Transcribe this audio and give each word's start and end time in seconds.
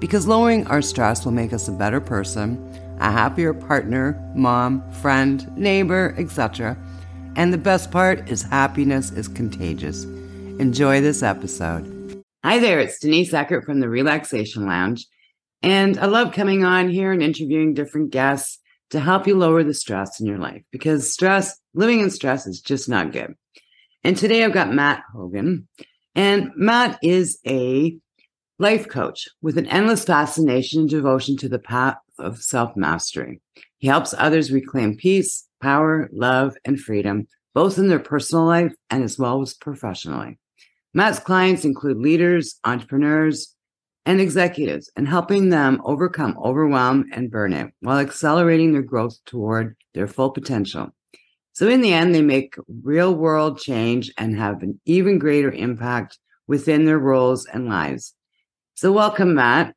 because 0.00 0.26
lowering 0.26 0.66
our 0.66 0.82
stress 0.82 1.24
will 1.24 1.32
make 1.32 1.52
us 1.52 1.68
a 1.68 1.72
better 1.72 2.00
person, 2.00 2.58
a 3.00 3.12
happier 3.12 3.52
partner, 3.52 4.20
mom, 4.34 4.90
friend, 4.92 5.54
neighbor, 5.56 6.14
etc. 6.18 6.76
And 7.36 7.52
the 7.52 7.58
best 7.58 7.90
part 7.90 8.28
is 8.28 8.42
happiness 8.42 9.10
is 9.12 9.28
contagious. 9.28 10.04
Enjoy 10.58 11.00
this 11.00 11.22
episode. 11.22 12.22
Hi 12.42 12.58
there, 12.58 12.80
it's 12.80 12.98
Denise 12.98 13.34
Eckert 13.34 13.64
from 13.64 13.80
the 13.80 13.88
Relaxation 13.90 14.66
Lounge. 14.66 15.06
And 15.62 15.98
I 15.98 16.06
love 16.06 16.32
coming 16.32 16.64
on 16.64 16.88
here 16.88 17.12
and 17.12 17.22
interviewing 17.22 17.74
different 17.74 18.10
guests 18.10 18.58
to 18.90 19.00
help 19.00 19.26
you 19.26 19.36
lower 19.36 19.62
the 19.62 19.74
stress 19.74 20.18
in 20.18 20.26
your 20.26 20.38
life 20.38 20.62
because 20.72 21.12
stress, 21.12 21.60
living 21.74 22.00
in 22.00 22.10
stress 22.10 22.46
is 22.46 22.60
just 22.60 22.88
not 22.88 23.12
good. 23.12 23.34
And 24.02 24.16
today 24.16 24.42
I've 24.42 24.54
got 24.54 24.72
Matt 24.72 25.02
Hogan. 25.12 25.68
And 26.14 26.50
Matt 26.56 26.98
is 27.02 27.38
a 27.46 27.98
life 28.60 28.86
coach 28.88 29.26
with 29.40 29.56
an 29.56 29.66
endless 29.68 30.04
fascination 30.04 30.80
and 30.80 30.90
devotion 30.90 31.34
to 31.34 31.48
the 31.48 31.58
path 31.58 31.96
of 32.18 32.42
self 32.42 32.76
mastery. 32.76 33.40
He 33.78 33.88
helps 33.88 34.14
others 34.18 34.52
reclaim 34.52 34.96
peace, 34.96 35.48
power, 35.62 36.10
love, 36.12 36.56
and 36.66 36.78
freedom, 36.78 37.26
both 37.54 37.78
in 37.78 37.88
their 37.88 37.98
personal 37.98 38.44
life 38.44 38.74
and 38.90 39.02
as 39.02 39.18
well 39.18 39.40
as 39.40 39.54
professionally. 39.54 40.38
Matt's 40.92 41.18
clients 41.18 41.64
include 41.64 41.96
leaders, 41.96 42.60
entrepreneurs, 42.62 43.54
and 44.04 44.20
executives, 44.20 44.90
and 44.94 45.08
helping 45.08 45.48
them 45.48 45.80
overcome 45.84 46.36
overwhelm 46.44 47.06
and 47.12 47.32
burnout 47.32 47.70
while 47.80 47.98
accelerating 47.98 48.72
their 48.72 48.82
growth 48.82 49.16
toward 49.24 49.74
their 49.94 50.06
full 50.06 50.30
potential. 50.30 50.88
So, 51.52 51.66
in 51.66 51.80
the 51.80 51.94
end, 51.94 52.14
they 52.14 52.22
make 52.22 52.56
real 52.82 53.14
world 53.14 53.58
change 53.58 54.12
and 54.18 54.36
have 54.36 54.62
an 54.62 54.80
even 54.84 55.18
greater 55.18 55.50
impact 55.50 56.18
within 56.46 56.84
their 56.84 56.98
roles 56.98 57.46
and 57.46 57.66
lives. 57.66 58.14
So, 58.80 58.90
welcome, 58.92 59.34
Matt. 59.34 59.74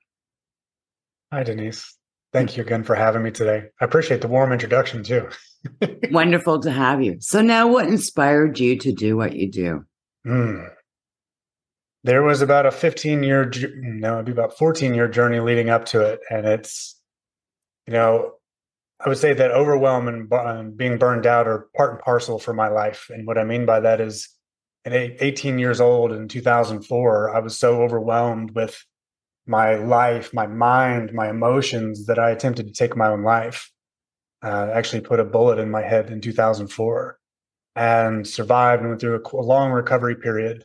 Hi, 1.33 1.43
Denise. 1.43 1.97
Thank 2.31 2.55
you 2.55 2.63
again 2.63 2.85
for 2.85 2.95
having 2.95 3.21
me 3.21 3.31
today. 3.31 3.65
I 3.81 3.83
appreciate 3.83 4.21
the 4.21 4.29
warm 4.29 4.53
introduction 4.53 5.03
too. 5.03 5.27
Wonderful 6.11 6.61
to 6.61 6.71
have 6.71 7.03
you. 7.03 7.17
So, 7.19 7.41
now 7.41 7.67
what 7.67 7.87
inspired 7.87 8.61
you 8.61 8.77
to 8.79 8.93
do 8.93 9.17
what 9.17 9.35
you 9.35 9.51
do? 9.51 9.83
Mm. 10.25 10.69
There 12.05 12.23
was 12.23 12.41
about 12.41 12.65
a 12.65 12.71
15 12.71 13.23
year, 13.23 13.51
no, 13.75 14.13
it'd 14.13 14.27
be 14.27 14.31
about 14.31 14.57
14 14.57 14.93
year 14.93 15.09
journey 15.09 15.41
leading 15.41 15.69
up 15.69 15.83
to 15.87 15.99
it. 15.99 16.21
And 16.29 16.47
it's, 16.47 16.97
you 17.85 17.91
know, 17.91 18.35
I 19.05 19.09
would 19.09 19.17
say 19.17 19.33
that 19.33 19.51
overwhelm 19.51 20.07
and 20.07 20.77
being 20.77 20.97
burned 20.97 21.25
out 21.25 21.45
are 21.45 21.67
part 21.75 21.91
and 21.91 21.99
parcel 21.99 22.39
for 22.39 22.53
my 22.53 22.69
life. 22.69 23.09
And 23.13 23.27
what 23.27 23.37
I 23.37 23.43
mean 23.43 23.65
by 23.65 23.81
that 23.81 23.99
is, 23.99 24.29
at 24.85 24.93
18 24.93 25.59
years 25.59 25.81
old 25.81 26.13
in 26.13 26.29
2004, 26.29 27.35
I 27.35 27.39
was 27.39 27.59
so 27.59 27.81
overwhelmed 27.81 28.51
with 28.55 28.81
my 29.45 29.75
life, 29.75 30.33
my 30.33 30.47
mind, 30.47 31.13
my 31.13 31.29
emotions 31.29 32.05
that 32.07 32.19
I 32.19 32.31
attempted 32.31 32.67
to 32.67 32.73
take 32.73 32.95
my 32.95 33.07
own 33.07 33.23
life. 33.23 33.71
Uh, 34.41 34.69
actually, 34.73 35.01
put 35.01 35.19
a 35.19 35.25
bullet 35.25 35.59
in 35.59 35.71
my 35.71 35.81
head 35.81 36.09
in 36.09 36.21
2004 36.21 37.17
and 37.75 38.27
survived 38.27 38.81
and 38.81 38.89
went 38.89 39.01
through 39.01 39.21
a, 39.23 39.35
a 39.35 39.41
long 39.41 39.71
recovery 39.71 40.15
period. 40.15 40.63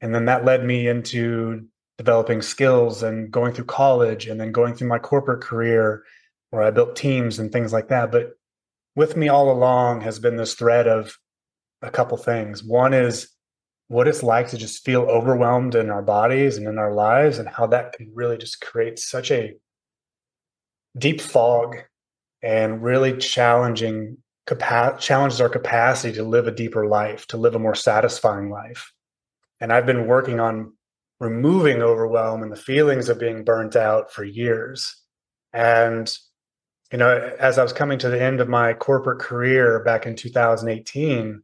And 0.00 0.14
then 0.14 0.26
that 0.26 0.44
led 0.44 0.64
me 0.64 0.86
into 0.86 1.66
developing 1.98 2.42
skills 2.42 3.02
and 3.02 3.30
going 3.30 3.52
through 3.52 3.64
college 3.64 4.26
and 4.26 4.40
then 4.40 4.52
going 4.52 4.74
through 4.74 4.88
my 4.88 4.98
corporate 4.98 5.42
career 5.42 6.04
where 6.50 6.62
I 6.62 6.70
built 6.70 6.96
teams 6.96 7.38
and 7.38 7.50
things 7.50 7.72
like 7.72 7.88
that. 7.88 8.12
But 8.12 8.32
with 8.94 9.16
me 9.16 9.28
all 9.28 9.50
along 9.50 10.02
has 10.02 10.18
been 10.18 10.36
this 10.36 10.54
thread 10.54 10.86
of 10.86 11.18
a 11.82 11.90
couple 11.90 12.16
things. 12.16 12.62
One 12.62 12.94
is 12.94 13.28
what 13.88 14.08
it's 14.08 14.22
like 14.22 14.48
to 14.48 14.56
just 14.56 14.84
feel 14.84 15.02
overwhelmed 15.02 15.74
in 15.74 15.90
our 15.90 16.02
bodies 16.02 16.56
and 16.56 16.66
in 16.66 16.78
our 16.78 16.92
lives 16.92 17.38
and 17.38 17.48
how 17.48 17.66
that 17.66 17.92
can 17.92 18.10
really 18.14 18.36
just 18.36 18.60
create 18.60 18.98
such 18.98 19.30
a 19.30 19.54
deep 20.98 21.20
fog 21.20 21.76
and 22.42 22.82
really 22.82 23.16
challenging 23.16 24.16
capa- 24.46 24.96
challenges 24.98 25.40
our 25.40 25.48
capacity 25.48 26.14
to 26.14 26.24
live 26.24 26.46
a 26.46 26.52
deeper 26.52 26.86
life 26.86 27.26
to 27.28 27.36
live 27.36 27.54
a 27.54 27.60
more 27.60 27.74
satisfying 27.74 28.50
life. 28.50 28.92
And 29.60 29.72
i've 29.72 29.86
been 29.86 30.06
working 30.06 30.40
on 30.40 30.72
removing 31.20 31.80
overwhelm 31.80 32.42
and 32.42 32.52
the 32.52 32.56
feelings 32.56 33.08
of 33.08 33.18
being 33.18 33.44
burnt 33.44 33.76
out 33.76 34.12
for 34.12 34.24
years. 34.24 34.96
And 35.52 36.12
you 36.92 36.98
know 36.98 37.34
as 37.38 37.58
i 37.58 37.62
was 37.62 37.72
coming 37.72 37.98
to 37.98 38.08
the 38.08 38.22
end 38.22 38.40
of 38.40 38.48
my 38.48 38.72
corporate 38.72 39.18
career 39.18 39.82
back 39.82 40.06
in 40.06 40.14
2018 40.14 41.42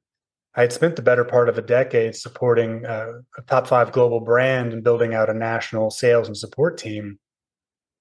I 0.54 0.60
had 0.60 0.72
spent 0.72 0.96
the 0.96 1.02
better 1.02 1.24
part 1.24 1.48
of 1.48 1.56
a 1.56 1.62
decade 1.62 2.14
supporting 2.14 2.84
uh, 2.84 3.12
a 3.38 3.42
top 3.42 3.66
five 3.66 3.92
global 3.92 4.20
brand 4.20 4.72
and 4.72 4.84
building 4.84 5.14
out 5.14 5.30
a 5.30 5.34
national 5.34 5.90
sales 5.90 6.28
and 6.28 6.36
support 6.36 6.76
team. 6.76 7.18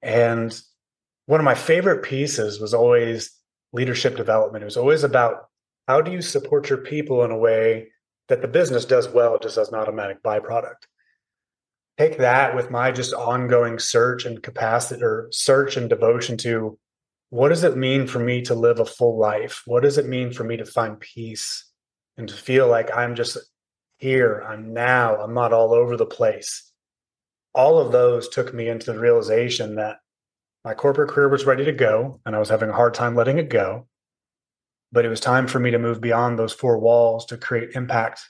And 0.01 0.59
one 1.27 1.39
of 1.39 1.45
my 1.45 1.55
favorite 1.55 2.03
pieces 2.03 2.59
was 2.59 2.73
always 2.73 3.31
leadership 3.71 4.17
development. 4.17 4.63
It 4.63 4.65
was 4.65 4.77
always 4.77 5.03
about 5.03 5.45
how 5.87 6.01
do 6.01 6.11
you 6.11 6.21
support 6.21 6.69
your 6.69 6.79
people 6.79 7.23
in 7.23 7.31
a 7.31 7.37
way 7.37 7.87
that 8.27 8.41
the 8.41 8.47
business 8.47 8.85
does 8.85 9.07
well, 9.07 9.39
just 9.39 9.57
as 9.57 9.69
an 9.69 9.75
automatic 9.75 10.21
byproduct. 10.21 10.83
Take 11.97 12.17
that 12.17 12.55
with 12.55 12.71
my 12.71 12.91
just 12.91 13.13
ongoing 13.13 13.79
search 13.79 14.25
and 14.25 14.41
capacity 14.41 15.03
or 15.03 15.27
search 15.31 15.77
and 15.77 15.89
devotion 15.89 16.37
to 16.37 16.77
what 17.29 17.49
does 17.49 17.63
it 17.63 17.77
mean 17.77 18.07
for 18.07 18.19
me 18.19 18.41
to 18.43 18.55
live 18.55 18.79
a 18.79 18.85
full 18.85 19.17
life? 19.17 19.61
What 19.65 19.83
does 19.83 19.97
it 19.97 20.07
mean 20.07 20.33
for 20.33 20.43
me 20.43 20.57
to 20.57 20.65
find 20.65 20.99
peace? 20.99 21.70
And 22.17 22.27
to 22.29 22.35
feel 22.35 22.67
like 22.67 22.95
I'm 22.95 23.15
just 23.15 23.37
here, 23.97 24.43
I'm 24.47 24.73
now, 24.73 25.17
I'm 25.21 25.33
not 25.33 25.53
all 25.53 25.73
over 25.73 25.95
the 25.95 26.05
place. 26.05 26.71
All 27.53 27.79
of 27.79 27.91
those 27.91 28.29
took 28.29 28.53
me 28.53 28.69
into 28.69 28.91
the 28.91 28.99
realization 28.99 29.75
that 29.75 29.97
my 30.63 30.73
corporate 30.73 31.09
career 31.09 31.29
was 31.29 31.45
ready 31.45 31.65
to 31.65 31.71
go 31.71 32.19
and 32.25 32.35
I 32.35 32.39
was 32.39 32.49
having 32.49 32.69
a 32.69 32.75
hard 32.75 32.93
time 32.93 33.15
letting 33.15 33.37
it 33.37 33.49
go. 33.49 33.87
But 34.91 35.05
it 35.05 35.09
was 35.09 35.19
time 35.19 35.47
for 35.47 35.59
me 35.59 35.71
to 35.71 35.79
move 35.79 36.01
beyond 36.01 36.37
those 36.37 36.53
four 36.53 36.77
walls 36.77 37.25
to 37.27 37.37
create 37.37 37.75
impact 37.75 38.21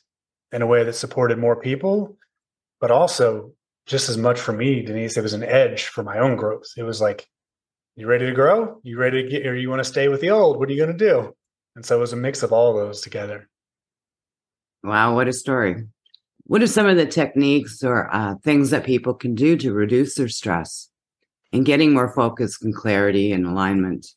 in 0.52 0.62
a 0.62 0.68
way 0.68 0.84
that 0.84 0.94
supported 0.94 1.40
more 1.40 1.56
people, 1.56 2.18
but 2.80 2.92
also 2.92 3.54
just 3.88 4.10
as 4.10 4.18
much 4.18 4.40
for 4.40 4.54
me, 4.54 4.82
Denise, 4.84 5.18
it 5.18 5.24
was 5.24 5.34
an 5.34 5.44
edge 5.44 5.86
for 5.86 6.04
my 6.04 6.20
own 6.20 6.36
growth. 6.36 6.68
It 6.78 6.84
was 6.84 7.02
like, 7.02 7.28
you 7.96 8.08
ready 8.08 8.26
to 8.26 8.34
grow? 8.34 8.80
You 8.84 8.98
ready 8.98 9.24
to 9.24 9.30
get, 9.30 9.46
or 9.46 9.56
you 9.56 9.70
want 9.70 9.80
to 9.80 9.90
stay 9.90 10.08
with 10.08 10.22
the 10.22 10.30
old? 10.30 10.58
What 10.58 10.70
are 10.70 10.72
you 10.72 10.84
going 10.84 10.98
to 10.98 11.06
do? 11.06 11.36
And 11.76 11.86
so 11.86 11.98
it 11.98 12.02
was 12.02 12.14
a 12.14 12.18
mix 12.18 12.44
of 12.44 12.54
all 12.54 12.74
those 12.74 13.02
together. 13.02 13.50
Wow, 14.84 15.16
what 15.16 15.28
a 15.28 15.34
story. 15.34 15.84
What 16.46 16.64
are 16.64 16.68
some 16.68 16.88
of 16.88 16.98
the 16.98 17.06
techniques 17.06 17.84
or 17.84 18.14
uh, 18.14 18.36
things 18.44 18.72
that 18.72 18.86
people 18.86 19.14
can 19.14 19.36
do 19.36 19.56
to 19.58 19.74
reduce 19.74 20.16
their 20.16 20.28
stress 20.28 20.90
and 21.54 21.66
getting 21.66 21.94
more 21.94 22.14
focus 22.14 22.62
and 22.62 22.76
clarity 22.76 23.32
and 23.32 23.46
alignment? 23.46 24.08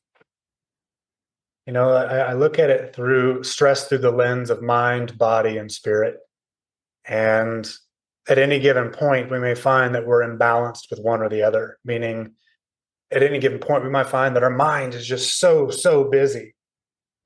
You 1.66 1.72
know, 1.72 1.90
I, 1.90 2.18
I 2.18 2.32
look 2.34 2.58
at 2.58 2.70
it 2.70 2.94
through 2.94 3.44
stress 3.44 3.88
through 3.88 3.98
the 3.98 4.10
lens 4.10 4.50
of 4.50 4.62
mind, 4.62 5.16
body, 5.18 5.58
and 5.58 5.70
spirit. 5.70 6.18
And 7.06 7.70
at 8.28 8.38
any 8.38 8.58
given 8.58 8.90
point, 8.90 9.30
we 9.30 9.38
may 9.38 9.54
find 9.54 9.94
that 9.94 10.06
we're 10.06 10.26
imbalanced 10.26 10.90
with 10.90 11.00
one 11.00 11.22
or 11.22 11.28
the 11.28 11.42
other, 11.42 11.78
meaning 11.84 12.32
at 13.10 13.22
any 13.22 13.38
given 13.38 13.58
point, 13.58 13.84
we 13.84 13.90
might 13.90 14.08
find 14.08 14.34
that 14.34 14.42
our 14.42 14.50
mind 14.50 14.94
is 14.94 15.06
just 15.06 15.38
so, 15.38 15.70
so 15.70 16.04
busy 16.04 16.54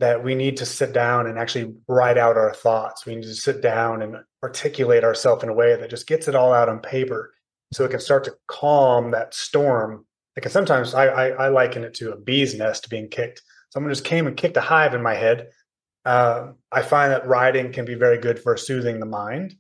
that 0.00 0.22
we 0.22 0.34
need 0.34 0.56
to 0.58 0.66
sit 0.66 0.92
down 0.92 1.26
and 1.26 1.38
actually 1.38 1.74
write 1.88 2.18
out 2.18 2.36
our 2.36 2.54
thoughts. 2.54 3.04
We 3.04 3.16
need 3.16 3.24
to 3.24 3.34
sit 3.34 3.62
down 3.62 4.02
and 4.02 4.16
articulate 4.42 5.04
ourselves 5.04 5.42
in 5.42 5.48
a 5.48 5.54
way 5.54 5.74
that 5.74 5.90
just 5.90 6.06
gets 6.06 6.28
it 6.28 6.34
all 6.34 6.52
out 6.52 6.68
on 6.68 6.78
paper 6.78 7.32
so 7.72 7.84
it 7.84 7.90
can 7.90 8.00
start 8.00 8.24
to 8.24 8.36
calm 8.46 9.10
that 9.10 9.34
storm. 9.34 10.06
Like 10.36 10.48
sometimes 10.50 10.94
I, 10.94 11.06
I, 11.06 11.28
I 11.28 11.48
liken 11.48 11.82
it 11.82 11.94
to 11.94 12.12
a 12.12 12.16
bee's 12.16 12.54
nest 12.54 12.88
being 12.88 13.08
kicked. 13.08 13.42
Someone 13.70 13.92
just 13.92 14.04
came 14.04 14.26
and 14.26 14.36
kicked 14.36 14.56
a 14.56 14.62
hive 14.62 14.94
in 14.94 15.02
my 15.02 15.14
head. 15.14 15.48
Uh, 16.04 16.52
I 16.70 16.82
find 16.82 17.12
that 17.12 17.26
writing 17.26 17.72
can 17.72 17.84
be 17.84 17.94
very 17.94 18.18
good 18.18 18.38
for 18.38 18.56
soothing 18.56 19.00
the 19.00 19.06
mind. 19.06 19.56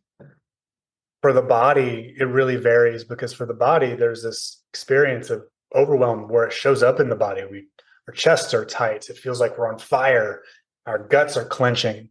For 1.20 1.32
the 1.32 1.42
body, 1.42 2.14
it 2.16 2.24
really 2.24 2.56
varies 2.56 3.02
because 3.02 3.32
for 3.32 3.44
the 3.44 3.54
body, 3.54 3.96
there's 3.96 4.22
this 4.22 4.62
experience 4.72 5.30
of 5.30 5.42
overwhelm 5.74 6.28
where 6.28 6.44
it 6.44 6.52
shows 6.52 6.82
up 6.84 7.00
in 7.00 7.08
the 7.08 7.16
body. 7.16 7.42
We 7.50 7.66
our 8.08 8.14
chests 8.14 8.54
are 8.54 8.64
tight. 8.64 9.10
It 9.10 9.18
feels 9.18 9.38
like 9.38 9.58
we're 9.58 9.70
on 9.70 9.78
fire. 9.78 10.42
Our 10.86 10.98
guts 10.98 11.36
are 11.36 11.44
clenching. 11.44 12.08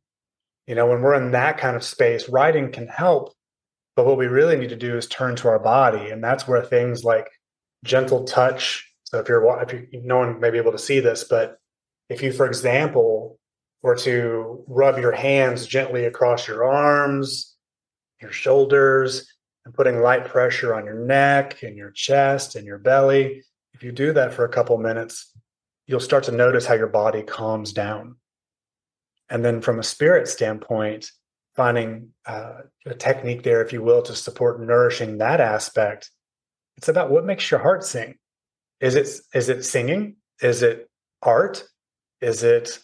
You 0.67 0.75
know, 0.75 0.85
when 0.85 1.01
we're 1.01 1.15
in 1.15 1.31
that 1.31 1.57
kind 1.57 1.75
of 1.75 1.83
space, 1.83 2.29
writing 2.29 2.71
can 2.71 2.87
help. 2.87 3.33
But 3.95 4.05
what 4.05 4.17
we 4.17 4.27
really 4.27 4.57
need 4.57 4.69
to 4.69 4.75
do 4.75 4.95
is 4.95 5.07
turn 5.07 5.35
to 5.37 5.47
our 5.47 5.57
body. 5.57 6.11
And 6.11 6.23
that's 6.23 6.47
where 6.47 6.61
things 6.61 7.03
like 7.03 7.27
gentle 7.83 8.25
touch, 8.25 8.87
So 9.05 9.17
if 9.19 9.27
you're 9.27 9.63
if 9.63 9.73
you 9.73 9.87
no 10.03 10.19
one 10.19 10.39
may 10.39 10.51
be 10.51 10.59
able 10.59 10.71
to 10.73 10.77
see 10.77 10.99
this, 10.99 11.23
but 11.23 11.57
if 12.09 12.21
you, 12.21 12.31
for 12.31 12.45
example, 12.45 13.39
were 13.81 13.95
to 13.95 14.63
rub 14.67 14.99
your 14.99 15.13
hands 15.13 15.65
gently 15.65 16.05
across 16.05 16.47
your 16.47 16.63
arms, 16.63 17.55
your 18.21 18.31
shoulders, 18.31 19.27
and 19.65 19.73
putting 19.73 19.99
light 19.99 20.25
pressure 20.25 20.75
on 20.75 20.85
your 20.85 20.99
neck 21.05 21.63
and 21.63 21.75
your 21.75 21.89
chest 21.89 22.55
and 22.55 22.67
your 22.67 22.77
belly, 22.77 23.43
if 23.73 23.81
you 23.81 23.91
do 23.91 24.13
that 24.13 24.33
for 24.33 24.45
a 24.45 24.49
couple 24.49 24.77
minutes, 24.77 25.33
you'll 25.87 25.99
start 25.99 26.25
to 26.25 26.31
notice 26.31 26.65
how 26.65 26.75
your 26.75 26.87
body 26.87 27.23
calms 27.23 27.73
down. 27.73 28.17
And 29.29 29.43
then 29.43 29.61
from 29.61 29.79
a 29.79 29.83
spirit 29.83 30.27
standpoint, 30.27 31.11
finding 31.55 32.09
uh, 32.25 32.59
a 32.85 32.93
technique 32.93 33.43
there, 33.43 33.61
if 33.63 33.73
you 33.73 33.81
will, 33.81 34.01
to 34.03 34.15
support 34.15 34.61
nourishing 34.61 35.17
that 35.17 35.41
aspect. 35.41 36.11
It's 36.77 36.87
about 36.87 37.09
what 37.09 37.25
makes 37.25 37.49
your 37.49 37.59
heart 37.59 37.83
sing. 37.83 38.15
Is 38.79 38.95
it 38.95 39.09
is 39.33 39.49
it 39.49 39.65
singing? 39.65 40.17
Is 40.41 40.61
it 40.61 40.87
art? 41.23 41.63
Is 42.21 42.43
it 42.43 42.79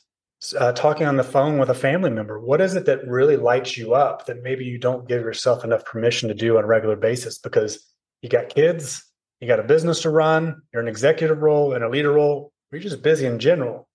uh, 0.57 0.71
talking 0.73 1.05
on 1.05 1.17
the 1.17 1.23
phone 1.23 1.59
with 1.59 1.69
a 1.69 1.75
family 1.75 2.09
member? 2.09 2.39
What 2.39 2.61
is 2.61 2.75
it 2.75 2.85
that 2.85 3.07
really 3.07 3.37
lights 3.37 3.77
you 3.77 3.93
up 3.93 4.25
that 4.25 4.41
maybe 4.41 4.65
you 4.65 4.79
don't 4.79 5.07
give 5.07 5.21
yourself 5.21 5.63
enough 5.63 5.85
permission 5.85 6.29
to 6.29 6.35
do 6.35 6.57
on 6.57 6.63
a 6.63 6.67
regular 6.67 6.95
basis 6.95 7.37
because 7.37 7.85
you 8.21 8.29
got 8.29 8.49
kids, 8.49 9.05
you 9.39 9.47
got 9.47 9.59
a 9.59 9.63
business 9.63 10.01
to 10.01 10.09
run, 10.09 10.61
you're 10.73 10.81
an 10.81 10.87
executive 10.87 11.41
role 11.41 11.73
and 11.73 11.83
a 11.83 11.89
leader 11.89 12.11
role, 12.11 12.52
you're 12.73 12.81
just 12.81 13.03
busy 13.03 13.25
in 13.25 13.39
general. 13.39 13.87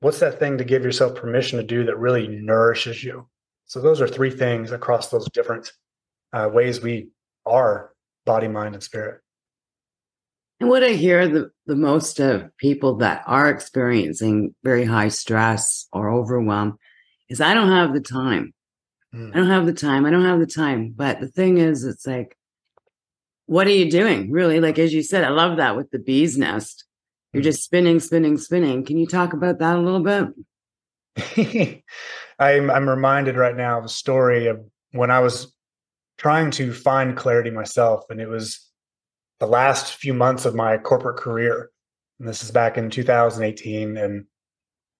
What's 0.00 0.20
that 0.20 0.38
thing 0.38 0.58
to 0.58 0.64
give 0.64 0.84
yourself 0.84 1.16
permission 1.16 1.58
to 1.58 1.64
do 1.64 1.84
that 1.84 1.98
really 1.98 2.28
nourishes 2.28 3.02
you? 3.02 3.28
So 3.66 3.80
those 3.80 4.00
are 4.00 4.08
three 4.08 4.30
things 4.30 4.72
across 4.72 5.10
those 5.10 5.28
different 5.30 5.72
uh, 6.32 6.48
ways 6.52 6.80
we 6.80 7.08
are 7.44 7.92
body, 8.24 8.48
mind, 8.48 8.74
and 8.74 8.82
spirit. 8.82 9.20
And 10.60 10.68
what 10.68 10.82
I 10.82 10.90
hear 10.90 11.28
the, 11.28 11.50
the 11.66 11.76
most 11.76 12.18
of 12.18 12.56
people 12.56 12.96
that 12.96 13.22
are 13.26 13.48
experiencing 13.48 14.54
very 14.64 14.84
high 14.84 15.08
stress 15.08 15.86
or 15.92 16.10
overwhelm 16.10 16.78
is 17.28 17.40
I 17.40 17.54
don't 17.54 17.70
have 17.70 17.92
the 17.92 18.00
time. 18.00 18.52
Mm. 19.14 19.32
I 19.32 19.36
don't 19.36 19.48
have 19.48 19.66
the 19.66 19.72
time. 19.72 20.04
I 20.04 20.10
don't 20.10 20.24
have 20.24 20.40
the 20.40 20.46
time. 20.46 20.92
But 20.96 21.20
the 21.20 21.28
thing 21.28 21.58
is, 21.58 21.84
it's 21.84 22.06
like, 22.06 22.36
what 23.46 23.66
are 23.66 23.70
you 23.70 23.90
doing? 23.90 24.30
Really? 24.30 24.60
Like, 24.60 24.78
as 24.78 24.92
you 24.92 25.02
said, 25.02 25.24
I 25.24 25.30
love 25.30 25.58
that 25.58 25.76
with 25.76 25.90
the 25.90 25.98
bee's 25.98 26.36
nest. 26.36 26.84
You're 27.38 27.52
just 27.52 27.64
spinning, 27.64 28.00
spinning, 28.00 28.36
spinning. 28.36 28.84
Can 28.84 28.98
you 28.98 29.06
talk 29.06 29.32
about 29.32 29.58
that 29.60 29.76
a 29.76 29.80
little 29.80 30.02
bit? 30.02 31.84
I'm 32.38 32.70
I'm 32.70 32.88
reminded 32.88 33.36
right 33.36 33.56
now 33.56 33.78
of 33.78 33.84
a 33.84 33.88
story 33.88 34.46
of 34.46 34.60
when 34.92 35.10
I 35.10 35.20
was 35.20 35.54
trying 36.16 36.50
to 36.52 36.72
find 36.72 37.16
clarity 37.16 37.50
myself, 37.50 38.04
and 38.10 38.20
it 38.20 38.28
was 38.28 38.68
the 39.40 39.46
last 39.46 39.94
few 39.94 40.14
months 40.14 40.44
of 40.44 40.54
my 40.54 40.78
corporate 40.78 41.16
career. 41.16 41.70
And 42.18 42.28
this 42.28 42.42
is 42.42 42.50
back 42.50 42.76
in 42.76 42.90
2018, 42.90 43.96
and 43.96 44.24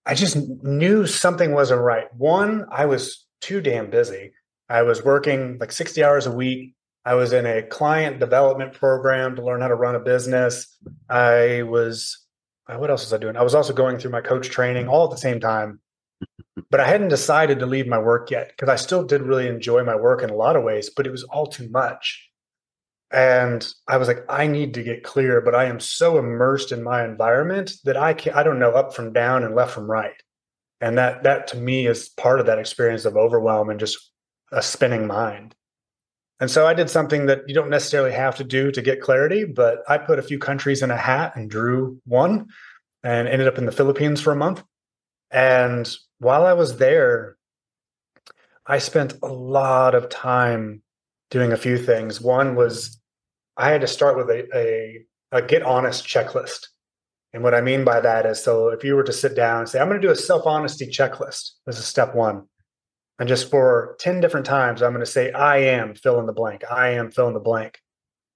I 0.07 0.15
just 0.15 0.37
knew 0.63 1.07
something 1.07 1.53
wasn't 1.53 1.81
right. 1.81 2.07
One, 2.15 2.67
I 2.71 2.87
was 2.87 3.27
too 3.41 3.61
damn 3.61 3.91
busy. 3.91 4.33
I 4.69 4.83
was 4.83 5.05
working 5.05 5.59
like 5.59 5.73
60 5.73 6.05
hours 6.05 6.27
a 6.27 6.33
week. 6.33 6.75
I 7.05 7.15
was 7.15 7.33
in 7.33 7.47
a 7.47 7.63
client 7.63 8.21
development 8.21 8.75
program 8.75 9.35
to 9.37 9.45
learn 9.45 9.61
how 9.61 9.69
to 9.69 9.75
run 9.75 9.95
a 9.95 10.01
business. 10.01 10.77
I 11.09 11.63
was, 11.63 12.19
Uh, 12.69 12.77
what 12.77 12.91
else 12.91 13.05
was 13.05 13.13
I 13.13 13.19
doing? 13.19 13.37
I 13.37 13.43
was 13.43 13.55
also 13.55 13.73
going 13.73 13.99
through 13.99 14.11
my 14.11 14.21
coach 14.21 14.51
training 14.51 14.89
all 14.89 15.05
at 15.05 15.11
the 15.11 15.17
same 15.17 15.41
time 15.41 15.81
but 16.71 16.81
I 16.81 16.87
hadn't 16.87 17.09
decided 17.09 17.59
to 17.59 17.67
leave 17.67 17.87
my 17.87 17.99
work 17.99 18.31
yet 18.31 18.49
because 18.49 18.69
I 18.69 18.77
still 18.77 19.05
did 19.05 19.23
really 19.23 19.49
enjoy 19.49 19.85
my 19.85 19.97
work 19.97 20.23
in 20.23 20.31
a 20.31 20.37
lot 20.37 20.57
of 20.57 20.65
ways, 20.65 20.91
but 20.91 21.07
it 21.07 21.11
was 21.11 21.25
all 21.25 21.47
too 21.47 21.69
much. 21.71 22.29
And 23.11 23.67
I 23.87 23.97
was 23.97 24.07
like, 24.07 24.25
I 24.29 24.47
need 24.47 24.75
to 24.75 24.83
get 24.83 25.03
clear, 25.03 25.41
but 25.41 25.55
I 25.55 25.65
am 25.65 25.81
so 25.81 26.19
immersed 26.19 26.73
in 26.73 26.83
my 26.83 27.05
environment 27.05 27.73
that 27.85 27.97
I 27.97 28.13
can't, 28.13 28.37
I 28.37 28.43
don't 28.43 28.59
know 28.59 28.73
up 28.73 28.95
from 28.95 29.15
down 29.15 29.45
and 29.45 29.55
left 29.55 29.73
from 29.73 29.91
right. 29.91 30.21
And 30.81 30.99
that, 30.99 31.23
that 31.23 31.49
to 31.49 31.57
me 31.57 31.87
is 31.87 32.11
part 32.11 32.39
of 32.39 32.47
that 32.47 32.59
experience 32.59 33.07
of 33.07 33.17
overwhelm 33.17 33.71
and 33.71 33.81
just 33.81 33.99
a 34.53 34.63
spinning 34.63 35.07
mind. 35.07 35.55
And 36.41 36.51
so 36.51 36.67
I 36.67 36.75
did 36.75 36.89
something 36.89 37.27
that 37.27 37.43
you 37.49 37.55
don't 37.55 37.71
necessarily 37.71 38.13
have 38.13 38.37
to 38.37 38.45
do 38.45 38.71
to 38.71 38.81
get 38.81 39.01
clarity, 39.01 39.45
but 39.45 39.83
I 39.89 39.99
put 39.99 40.19
a 40.19 40.23
few 40.23 40.39
countries 40.39 40.83
in 40.83 40.91
a 40.91 40.97
hat 40.97 41.33
and 41.35 41.51
drew 41.51 42.01
one 42.05 42.47
and 43.03 43.27
ended 43.27 43.49
up 43.49 43.59
in 43.59 43.67
the 43.67 43.73
Philippines 43.73 44.21
for 44.21 44.33
a 44.33 44.37
month. 44.37 44.63
And 45.31 45.93
while 46.19 46.47
I 46.47 46.53
was 46.53 46.79
there, 46.79 47.37
I 48.67 48.79
spent 48.79 49.15
a 49.23 49.29
lot 49.29 49.95
of 49.95 50.09
time 50.09 50.83
doing 51.31 51.53
a 51.53 51.57
few 51.57 51.77
things. 51.77 52.21
One 52.21 52.55
was 52.55 53.01
I 53.57 53.71
had 53.71 53.81
to 53.81 53.87
start 53.87 54.17
with 54.17 54.31
a, 54.31 54.57
a, 54.57 55.05
a 55.33 55.43
get 55.43 55.63
honest 55.63 56.07
checklist. 56.07 56.69
And 57.33 57.43
what 57.43 57.55
I 57.55 57.61
mean 57.61 57.85
by 57.85 58.01
that 58.01 58.25
is 58.27 58.43
so 58.43 58.69
if 58.69 58.85
you 58.85 58.95
were 58.95 59.05
to 59.05 59.13
sit 59.13 59.35
down 59.35 59.61
and 59.61 59.69
say, 59.69 59.81
I'm 59.81 59.89
going 59.89 60.01
to 60.01 60.07
do 60.07 60.13
a 60.13 60.17
self 60.17 60.47
honesty 60.47 60.87
checklist, 60.87 61.51
this 61.67 61.79
is 61.79 61.85
step 61.85 62.15
one. 62.15 62.45
And 63.19 63.29
just 63.29 63.51
for 63.51 63.97
10 63.99 64.21
different 64.21 64.47
times, 64.47 64.81
I'm 64.81 64.93
going 64.93 65.05
to 65.05 65.11
say, 65.11 65.33
I 65.33 65.59
am 65.59 65.95
fill 65.95 66.21
in 66.21 66.27
the 66.27 66.33
blank. 66.33 66.63
I 66.71 66.91
am 66.91 67.11
fill 67.11 67.29
in 67.29 67.35
the 67.35 67.41
blank. 67.41 67.81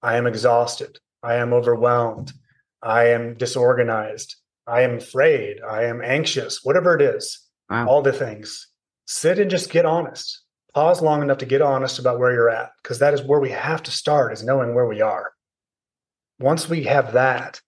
I 0.01 0.17
am 0.17 0.27
exhausted. 0.27 0.99
I 1.21 1.35
am 1.35 1.53
overwhelmed. 1.53 2.33
I 2.81 3.05
am 3.05 3.35
disorganized. 3.35 4.35
I 4.67 4.81
am 4.81 4.97
afraid. 4.97 5.61
I 5.61 5.85
am 5.85 6.01
anxious, 6.03 6.59
whatever 6.63 6.95
it 6.95 7.01
is. 7.01 7.39
Wow. 7.69 7.87
All 7.87 8.01
the 8.01 8.11
things. 8.11 8.67
Sit 9.05 9.39
and 9.39 9.49
just 9.49 9.71
get 9.71 9.85
honest. 9.85 10.41
Pause 10.73 11.01
long 11.01 11.21
enough 11.21 11.37
to 11.37 11.45
get 11.45 11.61
honest 11.61 11.99
about 11.99 12.19
where 12.19 12.33
you're 12.33 12.49
at, 12.49 12.71
because 12.81 12.99
that 12.99 13.13
is 13.13 13.21
where 13.21 13.39
we 13.39 13.51
have 13.51 13.83
to 13.83 13.91
start, 13.91 14.33
is 14.33 14.43
knowing 14.43 14.73
where 14.73 14.87
we 14.87 15.01
are. 15.01 15.33
Once 16.39 16.67
we 16.67 16.83
have 16.83 17.13
that, 17.13 17.61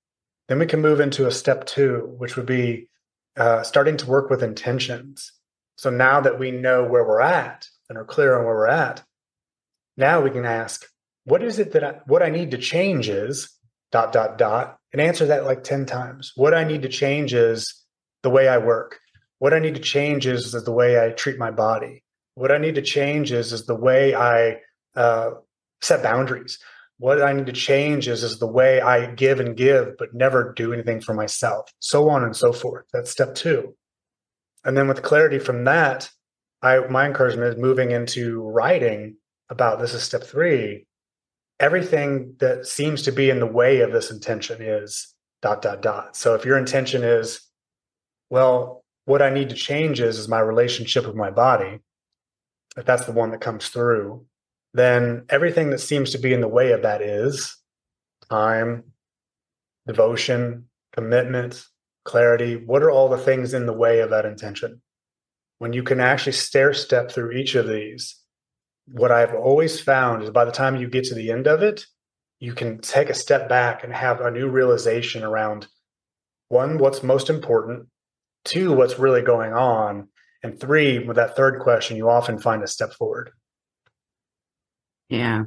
then 0.48 0.60
we 0.60 0.66
can 0.66 0.82
move 0.82 1.00
into 1.00 1.28
a 1.28 1.32
step 1.32 1.66
two, 1.66 2.14
which 2.18 2.36
would 2.36 2.46
be 2.46 2.90
uh, 3.38 3.64
starting 3.64 3.96
to 3.98 4.08
work 4.08 4.30
with 4.30 4.42
intentions. 4.42 5.32
So 5.76 5.90
now 5.90 6.22
that 6.22 6.40
we 6.40 6.52
know 6.52 6.84
where 6.84 7.06
we're 7.06 7.22
at 7.22 7.68
and 7.90 7.98
are 7.98 8.06
clear 8.06 8.38
on 8.38 8.46
where 8.46 8.56
we're 8.56 8.68
at, 8.68 9.04
now 9.98 10.22
we 10.22 10.30
can 10.30 10.46
ask, 10.46 10.86
what 11.26 11.44
is 11.44 11.60
it 11.60 11.72
that 11.74 11.84
I, 11.84 12.00
what 12.06 12.24
I 12.24 12.30
need 12.30 12.52
to 12.52 12.58
change 12.58 13.10
is 13.10 13.50
dot, 13.92 14.12
dot, 14.12 14.38
dot, 14.38 14.78
and 14.92 15.02
answer 15.02 15.26
that 15.28 15.46
like 15.46 15.64
10 15.64 15.86
times. 15.86 16.32
What 16.36 16.54
I 16.54 16.64
need 16.64 16.82
to 16.84 16.90
change 16.90 17.34
is 17.34 17.86
the 18.24 18.30
way 18.30 18.48
I 18.48 18.58
work. 18.58 19.00
What 19.40 19.54
I 19.54 19.60
need 19.60 19.76
to 19.76 19.82
change 19.82 20.28
is, 20.28 20.54
is 20.54 20.64
the 20.64 20.72
way 20.72 21.04
I 21.04 21.12
treat 21.12 21.38
my 21.38 21.52
body. 21.52 22.04
What 22.36 22.52
I 22.52 22.58
need 22.58 22.76
to 22.76 22.82
change 22.82 23.32
is, 23.32 23.54
is 23.54 23.66
the 23.66 23.76
way 23.76 24.16
I 24.16 24.60
uh, 24.96 25.32
set 25.82 26.04
boundaries. 26.04 26.60
What 26.98 27.22
I 27.22 27.34
need 27.34 27.48
to 27.48 27.54
change 27.54 28.08
is, 28.08 28.24
is 28.24 28.40
the 28.40 28.48
way 28.48 28.80
I 28.80 29.08
give 29.08 29.40
and 29.40 29.56
give, 29.56 29.98
but 29.98 30.14
never 30.14 30.54
do 30.54 30.74
anything 30.74 31.02
for 31.02 31.14
myself, 31.14 31.70
so 31.80 32.10
on 32.10 32.24
and 32.24 32.36
so 32.36 32.54
forth. 32.54 32.86
That's 32.94 33.12
step 33.12 33.36
two. 33.36 33.76
And 34.66 34.76
then 34.76 34.88
with 34.88 35.04
clarity 35.04 35.40
from 35.40 35.64
that, 35.66 36.10
I 36.62 36.80
my 36.88 37.06
encouragement 37.06 37.54
is 37.54 37.62
moving 37.62 37.92
into 37.92 38.42
writing 38.42 39.18
about 39.50 39.80
this 39.80 39.94
is 39.94 40.04
step 40.04 40.24
three. 40.24 40.88
Everything 41.60 42.36
that 42.40 42.66
seems 42.66 43.04
to 43.04 43.12
be 43.12 43.30
in 43.30 43.40
the 43.40 43.46
way 43.46 43.80
of 43.80 43.94
this 43.94 44.12
intention 44.12 44.62
is 44.62 45.14
dot 45.42 45.62
dot 45.62 45.82
dot. 45.82 46.18
So 46.18 46.34
if 46.34 46.44
your 46.44 46.58
intention 46.58 47.04
is, 47.04 47.42
well, 48.30 48.84
what 49.06 49.22
I 49.22 49.30
need 49.30 49.50
to 49.50 49.56
change 49.56 50.02
is, 50.02 50.18
is 50.18 50.28
my 50.28 50.40
relationship 50.40 51.06
with 51.06 51.16
my 51.16 51.30
body. 51.30 51.80
If 52.76 52.86
that's 52.86 53.06
the 53.06 53.12
one 53.12 53.32
that 53.32 53.42
comes 53.42 53.70
through, 53.70 54.26
then 54.74 55.26
everything 55.30 55.70
that 55.70 55.80
seems 55.80 56.10
to 56.12 56.18
be 56.18 56.34
in 56.34 56.42
the 56.42 56.48
way 56.48 56.72
of 56.72 56.82
that 56.82 57.02
is 57.02 57.56
time, 58.30 58.84
devotion, 59.88 60.66
commitment, 60.92 61.64
clarity. 62.06 62.56
What 62.56 62.84
are 62.84 62.92
all 62.92 63.10
the 63.10 63.18
things 63.18 63.54
in 63.54 63.66
the 63.66 63.74
way 63.74 64.00
of 64.00 64.12
that 64.12 64.26
intention? 64.26 64.82
When 65.58 65.74
you 65.74 65.84
can 65.84 66.00
actually 66.00 66.34
stair 66.34 66.74
step 66.74 67.12
through 67.12 67.32
each 67.32 67.56
of 67.56 67.68
these, 67.68 68.16
what 68.88 69.12
I've 69.12 69.34
always 69.34 69.80
found 69.80 70.24
is 70.24 70.30
by 70.30 70.46
the 70.46 70.52
time 70.52 70.78
you 70.78 70.88
get 70.88 71.06
to 71.06 71.16
the 71.16 71.32
end 71.32 71.48
of 71.48 71.62
it, 71.62 71.86
you 72.40 72.54
can 72.54 72.80
take 72.80 73.10
a 73.10 73.14
step 73.14 73.50
back 73.50 73.84
and 73.84 73.94
have 73.94 74.22
a 74.22 74.32
new 74.32 74.48
realization 74.48 75.24
around 75.24 75.68
one, 76.50 76.78
what's 76.78 77.02
most 77.02 77.30
important, 77.30 77.88
two, 78.44 78.74
what's 78.74 79.00
really 79.00 79.22
going 79.22 79.54
on, 79.54 80.10
and 80.44 80.60
three, 80.60 81.00
with 81.00 81.16
that 81.16 81.36
third 81.36 81.60
question, 81.60 81.98
you 81.98 82.10
often 82.10 82.38
find 82.38 82.62
a 82.62 82.68
step 82.68 82.94
forward. 82.94 83.32
Yeah. 85.10 85.46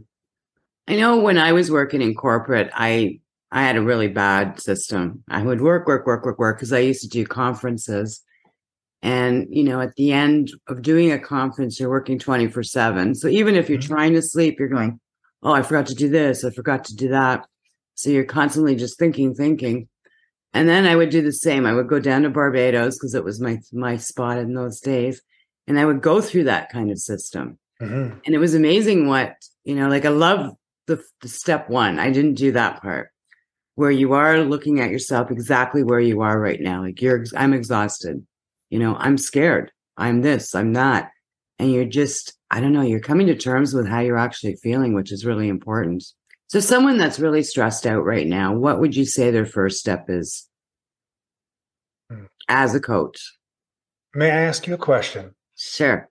I 0.88 0.96
know 0.96 1.18
when 1.18 1.38
I 1.38 1.52
was 1.52 1.70
working 1.70 2.02
in 2.02 2.14
corporate, 2.14 2.70
I 2.72 3.20
I 3.50 3.62
had 3.62 3.76
a 3.76 3.82
really 3.82 4.08
bad 4.08 4.60
system. 4.60 5.22
I 5.28 5.42
would 5.42 5.60
work, 5.60 5.86
work, 5.86 6.06
work, 6.06 6.24
work, 6.24 6.38
work 6.38 6.58
because 6.58 6.72
I 6.72 6.80
used 6.80 7.02
to 7.02 7.08
do 7.08 7.26
conferences. 7.26 8.22
And, 9.00 9.46
you 9.50 9.64
know, 9.64 9.80
at 9.80 9.94
the 9.94 10.12
end 10.12 10.50
of 10.66 10.82
doing 10.82 11.12
a 11.12 11.18
conference, 11.18 11.78
you're 11.78 11.88
working 11.88 12.18
24 12.18 12.62
7. 12.62 13.14
So 13.14 13.28
even 13.28 13.54
if 13.54 13.68
you're 13.68 13.78
mm-hmm. 13.78 13.94
trying 13.94 14.12
to 14.14 14.22
sleep, 14.22 14.58
you're 14.58 14.68
going, 14.68 15.00
Oh, 15.42 15.52
I 15.52 15.62
forgot 15.62 15.86
to 15.86 15.94
do 15.94 16.08
this. 16.08 16.44
I 16.44 16.50
forgot 16.50 16.84
to 16.86 16.96
do 16.96 17.08
that. 17.08 17.46
So 17.94 18.10
you're 18.10 18.24
constantly 18.24 18.74
just 18.76 18.98
thinking, 18.98 19.34
thinking. 19.34 19.88
And 20.52 20.68
then 20.68 20.86
I 20.86 20.96
would 20.96 21.10
do 21.10 21.22
the 21.22 21.32
same. 21.32 21.66
I 21.66 21.74
would 21.74 21.88
go 21.88 22.00
down 22.00 22.22
to 22.22 22.30
Barbados 22.30 22.96
because 22.96 23.14
it 23.14 23.24
was 23.24 23.40
my 23.40 23.58
my 23.72 23.96
spot 23.96 24.38
in 24.38 24.54
those 24.54 24.80
days, 24.80 25.20
and 25.66 25.78
I 25.78 25.84
would 25.84 26.00
go 26.00 26.20
through 26.20 26.44
that 26.44 26.70
kind 26.70 26.90
of 26.90 26.98
system. 26.98 27.58
Mm-hmm. 27.80 28.18
And 28.24 28.34
it 28.34 28.38
was 28.38 28.54
amazing 28.54 29.08
what 29.08 29.36
you 29.64 29.74
know. 29.74 29.88
Like 29.88 30.06
I 30.06 30.10
love 30.10 30.56
the, 30.86 31.02
the 31.20 31.28
step 31.28 31.68
one. 31.68 31.98
I 31.98 32.10
didn't 32.10 32.34
do 32.34 32.52
that 32.52 32.80
part. 32.80 33.10
Where 33.78 33.92
you 33.92 34.12
are 34.12 34.38
looking 34.38 34.80
at 34.80 34.90
yourself 34.90 35.30
exactly 35.30 35.84
where 35.84 36.00
you 36.00 36.20
are 36.20 36.40
right 36.40 36.60
now. 36.60 36.82
Like 36.82 37.00
you're, 37.00 37.24
I'm 37.36 37.54
exhausted. 37.54 38.26
You 38.70 38.80
know, 38.80 38.96
I'm 38.96 39.16
scared. 39.16 39.70
I'm 39.96 40.20
this, 40.20 40.52
I'm 40.52 40.72
that. 40.72 41.12
And 41.60 41.70
you're 41.70 41.84
just, 41.84 42.34
I 42.50 42.60
don't 42.60 42.72
know, 42.72 42.82
you're 42.82 42.98
coming 42.98 43.28
to 43.28 43.36
terms 43.36 43.74
with 43.74 43.86
how 43.86 44.00
you're 44.00 44.18
actually 44.18 44.56
feeling, 44.56 44.94
which 44.94 45.12
is 45.12 45.24
really 45.24 45.46
important. 45.46 46.02
So, 46.48 46.58
someone 46.58 46.98
that's 46.98 47.20
really 47.20 47.44
stressed 47.44 47.86
out 47.86 48.04
right 48.04 48.26
now, 48.26 48.52
what 48.52 48.80
would 48.80 48.96
you 48.96 49.04
say 49.04 49.30
their 49.30 49.46
first 49.46 49.78
step 49.78 50.06
is 50.08 50.48
Hmm. 52.10 52.24
as 52.48 52.74
a 52.74 52.80
coach? 52.80 53.36
May 54.12 54.32
I 54.32 54.40
ask 54.40 54.66
you 54.66 54.74
a 54.74 54.78
question? 54.78 55.36
Sure. 55.56 56.08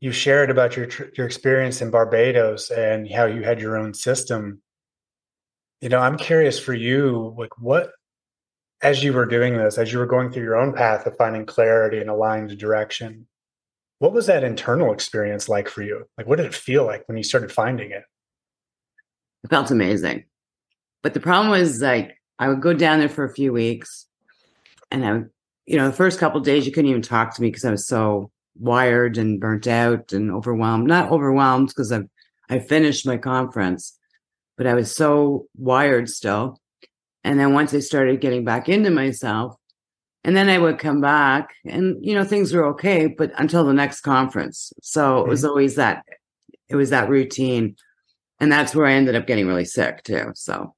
You 0.00 0.10
shared 0.10 0.50
about 0.50 0.76
your 0.76 0.88
your 1.16 1.26
experience 1.26 1.80
in 1.82 1.92
Barbados 1.92 2.68
and 2.70 3.08
how 3.12 3.26
you 3.26 3.42
had 3.44 3.60
your 3.60 3.76
own 3.76 3.94
system. 3.94 4.60
You 5.80 5.88
know, 5.88 5.98
I'm 5.98 6.18
curious 6.18 6.58
for 6.58 6.74
you, 6.74 7.34
like 7.38 7.58
what 7.58 7.90
as 8.82 9.02
you 9.02 9.12
were 9.12 9.26
doing 9.26 9.56
this, 9.56 9.78
as 9.78 9.92
you 9.92 9.98
were 9.98 10.06
going 10.06 10.30
through 10.30 10.42
your 10.42 10.56
own 10.56 10.72
path 10.72 11.06
of 11.06 11.16
finding 11.16 11.46
clarity 11.46 11.98
and 11.98 12.08
aligned 12.08 12.56
direction, 12.58 13.26
what 13.98 14.12
was 14.12 14.26
that 14.26 14.44
internal 14.44 14.92
experience 14.92 15.48
like 15.48 15.68
for 15.68 15.82
you? 15.82 16.04
Like 16.16 16.26
what 16.26 16.36
did 16.36 16.46
it 16.46 16.54
feel 16.54 16.84
like 16.84 17.06
when 17.06 17.16
you 17.16 17.24
started 17.24 17.52
finding 17.52 17.90
it? 17.90 18.04
It 19.44 19.50
felt 19.50 19.70
amazing. 19.70 20.24
But 21.02 21.14
the 21.14 21.20
problem 21.20 21.50
was 21.50 21.80
like 21.80 22.16
I 22.38 22.48
would 22.48 22.62
go 22.62 22.72
down 22.72 23.00
there 23.00 23.08
for 23.08 23.24
a 23.24 23.34
few 23.34 23.52
weeks 23.52 24.06
and 24.90 25.04
I 25.04 25.12
would, 25.12 25.30
you 25.66 25.76
know, 25.76 25.86
the 25.86 25.96
first 25.96 26.18
couple 26.18 26.40
days 26.40 26.66
you 26.66 26.72
couldn't 26.72 26.90
even 26.90 27.02
talk 27.02 27.34
to 27.34 27.42
me 27.42 27.48
because 27.48 27.64
I 27.64 27.70
was 27.70 27.86
so 27.86 28.30
wired 28.58 29.16
and 29.18 29.40
burnt 29.40 29.66
out 29.66 30.12
and 30.12 30.30
overwhelmed. 30.30 30.86
Not 30.86 31.10
overwhelmed 31.10 31.68
because 31.68 31.92
I've 31.92 32.08
I 32.48 32.58
finished 32.58 33.06
my 33.06 33.16
conference, 33.16 33.96
but 34.60 34.66
I 34.66 34.74
was 34.74 34.94
so 34.94 35.46
wired 35.56 36.10
still. 36.10 36.60
And 37.24 37.40
then 37.40 37.54
once 37.54 37.72
I 37.72 37.78
started 37.80 38.20
getting 38.20 38.44
back 38.44 38.68
into 38.68 38.90
myself, 38.90 39.56
and 40.22 40.36
then 40.36 40.50
I 40.50 40.58
would 40.58 40.78
come 40.78 41.00
back 41.00 41.48
and 41.64 41.96
you 42.04 42.14
know 42.14 42.24
things 42.24 42.52
were 42.52 42.66
okay, 42.72 43.06
but 43.06 43.32
until 43.38 43.64
the 43.64 43.72
next 43.72 44.02
conference. 44.02 44.70
So 44.82 45.20
it 45.20 45.28
was 45.28 45.46
always 45.46 45.76
that 45.76 46.04
it 46.68 46.76
was 46.76 46.90
that 46.90 47.08
routine. 47.08 47.76
And 48.38 48.52
that's 48.52 48.74
where 48.74 48.86
I 48.86 48.92
ended 48.92 49.16
up 49.16 49.26
getting 49.26 49.46
really 49.46 49.64
sick 49.64 50.02
too. 50.02 50.32
So 50.34 50.74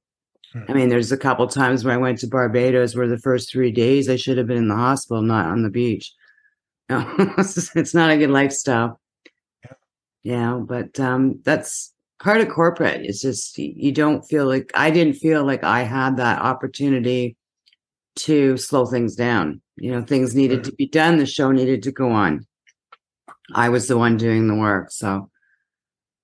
Hmm. 0.53 0.63
I 0.69 0.73
mean, 0.73 0.89
there's 0.89 1.11
a 1.11 1.17
couple 1.17 1.47
times 1.47 1.83
where 1.83 1.93
I 1.93 1.97
went 1.97 2.19
to 2.19 2.27
Barbados 2.27 2.95
where 2.95 3.07
the 3.07 3.17
first 3.17 3.51
three 3.51 3.71
days 3.71 4.09
I 4.09 4.15
should 4.15 4.37
have 4.37 4.47
been 4.47 4.57
in 4.57 4.67
the 4.67 4.75
hospital, 4.75 5.21
not 5.21 5.47
on 5.47 5.63
the 5.63 5.69
beach. 5.69 6.13
No, 6.89 7.13
it's 7.37 7.93
not 7.93 8.11
a 8.11 8.17
good 8.17 8.29
lifestyle. 8.29 8.99
Yeah, 10.21 10.61
but 10.63 10.99
um, 10.99 11.41
that's 11.43 11.92
part 12.19 12.41
of 12.41 12.49
corporate. 12.49 13.01
It's 13.05 13.21
just 13.21 13.57
you 13.57 13.91
don't 13.91 14.23
feel 14.23 14.45
like 14.45 14.71
I 14.73 14.91
didn't 14.91 15.15
feel 15.15 15.45
like 15.45 15.63
I 15.63 15.83
had 15.83 16.17
that 16.17 16.41
opportunity 16.41 17.35
to 18.15 18.57
slow 18.57 18.85
things 18.85 19.15
down. 19.15 19.61
You 19.75 19.91
know, 19.91 20.03
things 20.03 20.35
needed 20.35 20.63
to 20.65 20.71
be 20.71 20.87
done. 20.87 21.17
The 21.17 21.25
show 21.25 21.51
needed 21.51 21.83
to 21.83 21.91
go 21.91 22.11
on. 22.11 22.45
I 23.53 23.69
was 23.69 23.87
the 23.87 23.97
one 23.97 24.17
doing 24.17 24.47
the 24.47 24.55
work, 24.55 24.91
so. 24.91 25.29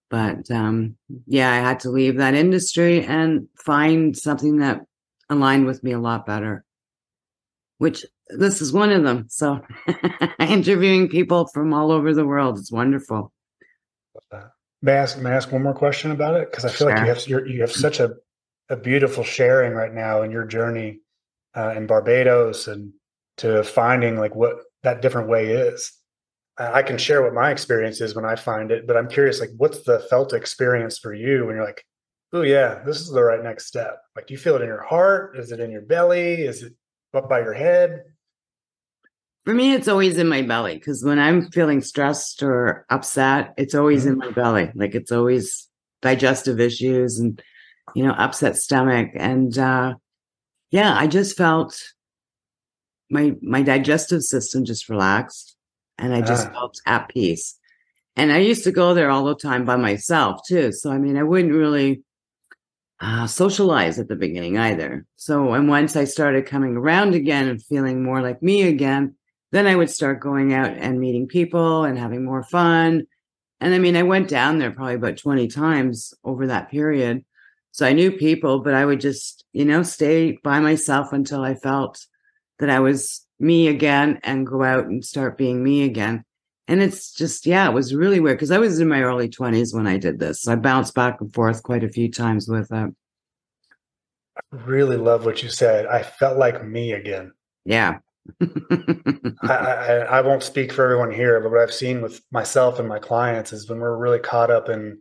But 0.09 0.49
um, 0.49 0.95
yeah, 1.27 1.51
I 1.51 1.57
had 1.57 1.81
to 1.81 1.91
leave 1.91 2.17
that 2.17 2.33
industry 2.33 3.05
and 3.05 3.47
find 3.63 4.17
something 4.17 4.57
that 4.57 4.81
aligned 5.29 5.65
with 5.65 5.83
me 5.83 5.91
a 5.91 5.99
lot 5.99 6.25
better. 6.25 6.63
Which 7.77 8.05
this 8.29 8.61
is 8.61 8.73
one 8.73 8.91
of 8.91 9.03
them. 9.03 9.25
So 9.29 9.61
interviewing 10.39 11.09
people 11.09 11.47
from 11.47 11.73
all 11.73 11.91
over 11.91 12.13
the 12.13 12.25
world 12.25 12.57
is 12.57 12.71
wonderful. 12.71 13.31
May 14.81 14.93
I 14.93 14.97
ask, 14.97 15.17
may 15.17 15.31
I 15.31 15.35
ask 15.35 15.51
one 15.51 15.63
more 15.63 15.73
question 15.73 16.11
about 16.11 16.35
it? 16.35 16.49
Because 16.49 16.65
I 16.65 16.69
feel 16.69 16.87
like 16.87 16.99
you 16.99 17.05
have 17.05 17.27
you're, 17.27 17.45
you 17.45 17.61
have 17.61 17.71
such 17.71 17.99
a, 17.99 18.15
a 18.69 18.77
beautiful 18.77 19.23
sharing 19.23 19.73
right 19.73 19.93
now 19.93 20.21
in 20.21 20.31
your 20.31 20.45
journey 20.45 20.99
uh, 21.55 21.73
in 21.75 21.87
Barbados 21.87 22.67
and 22.67 22.93
to 23.37 23.63
finding 23.63 24.17
like 24.17 24.35
what 24.35 24.59
that 24.83 25.01
different 25.01 25.27
way 25.27 25.51
is. 25.51 25.91
I 26.57 26.79
I 26.79 26.83
can 26.83 26.97
share 26.97 27.21
what 27.21 27.33
my 27.33 27.51
experience 27.51 28.01
is 28.01 28.15
when 28.15 28.25
I 28.25 28.35
find 28.35 28.71
it, 28.71 28.87
but 28.87 28.97
I'm 28.97 29.09
curious, 29.09 29.39
like, 29.39 29.51
what's 29.57 29.83
the 29.83 29.99
felt 30.09 30.33
experience 30.33 30.97
for 30.97 31.13
you 31.13 31.45
when 31.45 31.55
you're 31.55 31.65
like, 31.65 31.83
oh 32.33 32.41
yeah, 32.41 32.81
this 32.85 32.99
is 33.01 33.09
the 33.09 33.23
right 33.23 33.43
next 33.43 33.65
step? 33.65 34.01
Like, 34.15 34.27
do 34.27 34.33
you 34.33 34.37
feel 34.37 34.55
it 34.55 34.61
in 34.61 34.67
your 34.67 34.83
heart? 34.83 35.37
Is 35.37 35.51
it 35.51 35.59
in 35.59 35.71
your 35.71 35.81
belly? 35.81 36.41
Is 36.41 36.63
it 36.63 36.73
up 37.13 37.29
by 37.29 37.39
your 37.39 37.53
head? 37.53 38.03
For 39.45 39.53
me, 39.53 39.73
it's 39.73 39.87
always 39.87 40.17
in 40.17 40.27
my 40.27 40.41
belly 40.41 40.75
because 40.75 41.03
when 41.03 41.17
I'm 41.17 41.49
feeling 41.51 41.81
stressed 41.81 42.43
or 42.43 42.85
upset, 42.89 43.53
it's 43.57 43.73
always 43.73 44.05
in 44.05 44.17
my 44.17 44.29
belly. 44.31 44.71
Like 44.75 44.93
it's 44.95 45.11
always 45.11 45.67
digestive 46.01 46.59
issues 46.59 47.17
and, 47.19 47.41
you 47.95 48.03
know, 48.05 48.11
upset 48.13 48.57
stomach. 48.57 49.09
And 49.15 49.57
uh, 49.57 49.95
yeah, 50.71 50.95
I 50.95 51.07
just 51.07 51.35
felt 51.37 51.81
my 53.09 53.33
my 53.41 53.63
digestive 53.63 54.21
system 54.21 54.65
just 54.65 54.87
relaxed 54.89 55.55
and 55.97 56.13
I 56.13 56.21
just 56.21 56.47
Ah. 56.47 56.51
felt 56.51 56.79
at 56.85 57.09
peace. 57.09 57.57
And 58.15 58.31
I 58.31 58.37
used 58.39 58.65
to 58.65 58.71
go 58.71 58.93
there 58.93 59.09
all 59.09 59.23
the 59.25 59.35
time 59.35 59.65
by 59.65 59.77
myself 59.77 60.41
too. 60.47 60.71
So 60.73 60.91
I 60.91 60.97
mean, 60.99 61.17
I 61.17 61.23
wouldn't 61.23 61.53
really 61.53 62.03
uh, 62.99 63.25
socialize 63.25 63.97
at 63.97 64.09
the 64.09 64.15
beginning 64.15 64.57
either. 64.57 65.05
So 65.15 65.53
and 65.53 65.69
once 65.69 65.95
I 65.95 66.03
started 66.03 66.45
coming 66.45 66.75
around 66.75 67.15
again 67.15 67.47
and 67.47 67.63
feeling 67.63 68.03
more 68.03 68.21
like 68.21 68.43
me 68.43 68.63
again, 68.63 69.15
then 69.51 69.67
I 69.67 69.75
would 69.75 69.89
start 69.89 70.19
going 70.19 70.53
out 70.53 70.71
and 70.77 70.99
meeting 70.99 71.27
people 71.27 71.83
and 71.83 71.97
having 71.97 72.23
more 72.23 72.43
fun. 72.43 73.07
And 73.59 73.73
I 73.73 73.79
mean, 73.79 73.95
I 73.95 74.03
went 74.03 74.29
down 74.29 74.59
there 74.59 74.71
probably 74.71 74.95
about 74.95 75.17
20 75.17 75.47
times 75.47 76.13
over 76.23 76.47
that 76.47 76.69
period. 76.69 77.25
So 77.71 77.85
I 77.85 77.93
knew 77.93 78.11
people, 78.11 78.59
but 78.59 78.73
I 78.73 78.85
would 78.85 78.99
just, 78.99 79.45
you 79.53 79.65
know, 79.65 79.83
stay 79.83 80.37
by 80.43 80.59
myself 80.59 81.13
until 81.13 81.43
I 81.43 81.55
felt 81.55 82.05
that 82.59 82.69
I 82.69 82.79
was 82.79 83.25
me 83.39 83.67
again 83.67 84.19
and 84.23 84.45
go 84.45 84.63
out 84.63 84.85
and 84.85 85.03
start 85.03 85.37
being 85.37 85.63
me 85.63 85.83
again. 85.83 86.23
And 86.67 86.81
it's 86.81 87.11
just, 87.13 87.45
yeah, 87.45 87.67
it 87.67 87.73
was 87.73 87.95
really 87.95 88.19
weird 88.19 88.37
because 88.37 88.51
I 88.51 88.59
was 88.59 88.79
in 88.79 88.87
my 88.87 89.01
early 89.01 89.27
20s 89.27 89.73
when 89.73 89.87
I 89.87 89.97
did 89.97 90.19
this. 90.19 90.43
So 90.43 90.51
I 90.51 90.55
bounced 90.55 90.93
back 90.93 91.19
and 91.19 91.33
forth 91.33 91.63
quite 91.63 91.83
a 91.83 91.89
few 91.89 92.11
times 92.11 92.47
with 92.47 92.71
it. 92.71 92.93
I 94.35 94.55
Really 94.65 94.97
love 94.97 95.25
what 95.25 95.41
you 95.41 95.49
said. 95.49 95.87
I 95.87 96.03
felt 96.03 96.37
like 96.37 96.63
me 96.63 96.93
again. 96.93 97.31
Yeah. 97.65 97.99
I, 99.43 99.53
I, 99.53 99.95
I 100.17 100.21
won't 100.21 100.43
speak 100.43 100.71
for 100.71 100.83
everyone 100.83 101.11
here, 101.11 101.39
but 101.39 101.51
what 101.51 101.61
I've 101.61 101.73
seen 101.73 102.01
with 102.01 102.21
myself 102.31 102.79
and 102.79 102.87
my 102.87 102.99
clients 102.99 103.53
is 103.53 103.69
when 103.69 103.79
we're 103.79 103.97
really 103.97 104.19
caught 104.19 104.51
up 104.51 104.69
in 104.69 104.99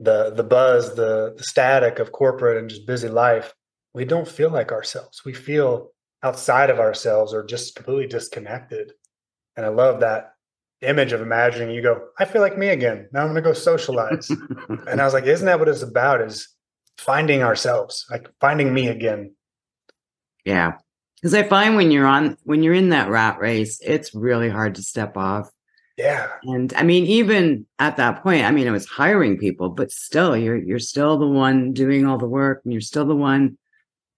the 0.00 0.30
the 0.30 0.44
buzz, 0.44 0.94
the 0.94 1.34
the 1.36 1.42
static 1.42 1.98
of 1.98 2.12
corporate 2.12 2.58
and 2.58 2.70
just 2.70 2.86
busy 2.86 3.08
life, 3.08 3.54
we 3.94 4.04
don't 4.04 4.28
feel 4.28 4.50
like 4.50 4.72
ourselves. 4.72 5.22
We 5.24 5.32
feel 5.32 5.92
outside 6.22 6.70
of 6.70 6.78
ourselves 6.78 7.32
or 7.32 7.44
just 7.44 7.74
completely 7.74 8.06
disconnected. 8.06 8.92
And 9.56 9.66
I 9.66 9.70
love 9.70 10.00
that 10.00 10.32
image 10.80 11.12
of 11.12 11.20
imagining 11.20 11.74
you 11.74 11.82
go, 11.82 12.08
I 12.18 12.24
feel 12.24 12.42
like 12.42 12.56
me 12.56 12.68
again. 12.68 13.08
Now 13.12 13.22
I'm 13.22 13.28
gonna 13.28 13.42
go 13.42 13.52
socialize. 13.52 14.30
and 14.86 15.00
I 15.00 15.04
was 15.04 15.14
like, 15.14 15.24
isn't 15.24 15.46
that 15.46 15.58
what 15.58 15.68
it's 15.68 15.82
about? 15.82 16.20
Is 16.20 16.48
finding 16.96 17.42
ourselves, 17.42 18.06
like 18.10 18.28
finding 18.40 18.72
me 18.72 18.88
again. 18.88 19.34
Yeah. 20.44 20.74
Because 21.20 21.34
I 21.34 21.42
find 21.42 21.74
when 21.74 21.90
you're 21.90 22.06
on, 22.06 22.36
when 22.44 22.62
you're 22.62 22.74
in 22.74 22.90
that 22.90 23.10
rat 23.10 23.38
race, 23.40 23.80
it's 23.82 24.14
really 24.14 24.48
hard 24.48 24.76
to 24.76 24.82
step 24.82 25.16
off. 25.16 25.50
Yeah. 25.98 26.28
And 26.44 26.72
I 26.74 26.84
mean, 26.84 27.06
even 27.06 27.66
at 27.80 27.96
that 27.96 28.22
point, 28.22 28.44
I 28.44 28.52
mean, 28.52 28.68
I 28.68 28.70
was 28.70 28.86
hiring 28.86 29.36
people, 29.36 29.70
but 29.70 29.90
still, 29.90 30.36
you're 30.36 30.56
you're 30.56 30.78
still 30.78 31.18
the 31.18 31.26
one 31.26 31.72
doing 31.72 32.06
all 32.06 32.18
the 32.18 32.28
work, 32.28 32.60
and 32.64 32.72
you're 32.72 32.80
still 32.80 33.04
the 33.04 33.16
one 33.16 33.58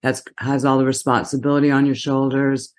that's 0.03 0.21
has 0.37 0.63
all 0.63 0.77
the 0.77 0.85
responsibility 0.85 1.71
on 1.71 1.87
your 1.87 1.95
shoulders, 1.95 2.71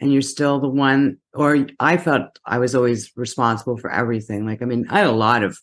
and 0.00 0.12
you're 0.12 0.22
still 0.22 0.58
the 0.58 0.68
one. 0.68 1.18
Or 1.34 1.68
I 1.78 1.98
felt 1.98 2.40
I 2.44 2.58
was 2.58 2.74
always 2.74 3.12
responsible 3.16 3.76
for 3.76 3.92
everything. 3.92 4.44
Like, 4.44 4.60
I 4.60 4.64
mean, 4.64 4.86
I 4.90 4.98
had 4.98 5.06
a 5.06 5.12
lot 5.12 5.44
of 5.44 5.56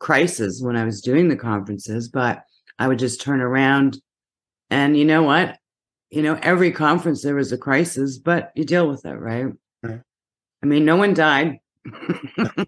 crises 0.00 0.60
when 0.60 0.74
I 0.74 0.84
was 0.84 1.02
doing 1.02 1.28
the 1.28 1.36
conferences, 1.36 2.08
but 2.08 2.42
I 2.80 2.88
would 2.88 2.98
just 2.98 3.20
turn 3.20 3.40
around, 3.40 4.02
and 4.70 4.96
you 4.96 5.04
know 5.04 5.22
what? 5.22 5.56
You 6.10 6.22
know, 6.22 6.38
every 6.42 6.72
conference 6.72 7.22
there 7.22 7.36
was 7.36 7.52
a 7.52 7.58
crisis, 7.58 8.18
but 8.18 8.50
you 8.56 8.64
deal 8.64 8.88
with 8.88 9.04
it, 9.06 9.14
right? 9.14 9.46
Right. 9.82 10.00
I 10.62 10.66
mean, 10.66 10.84
no 10.84 10.96
one 10.96 11.14
died. 11.14 11.58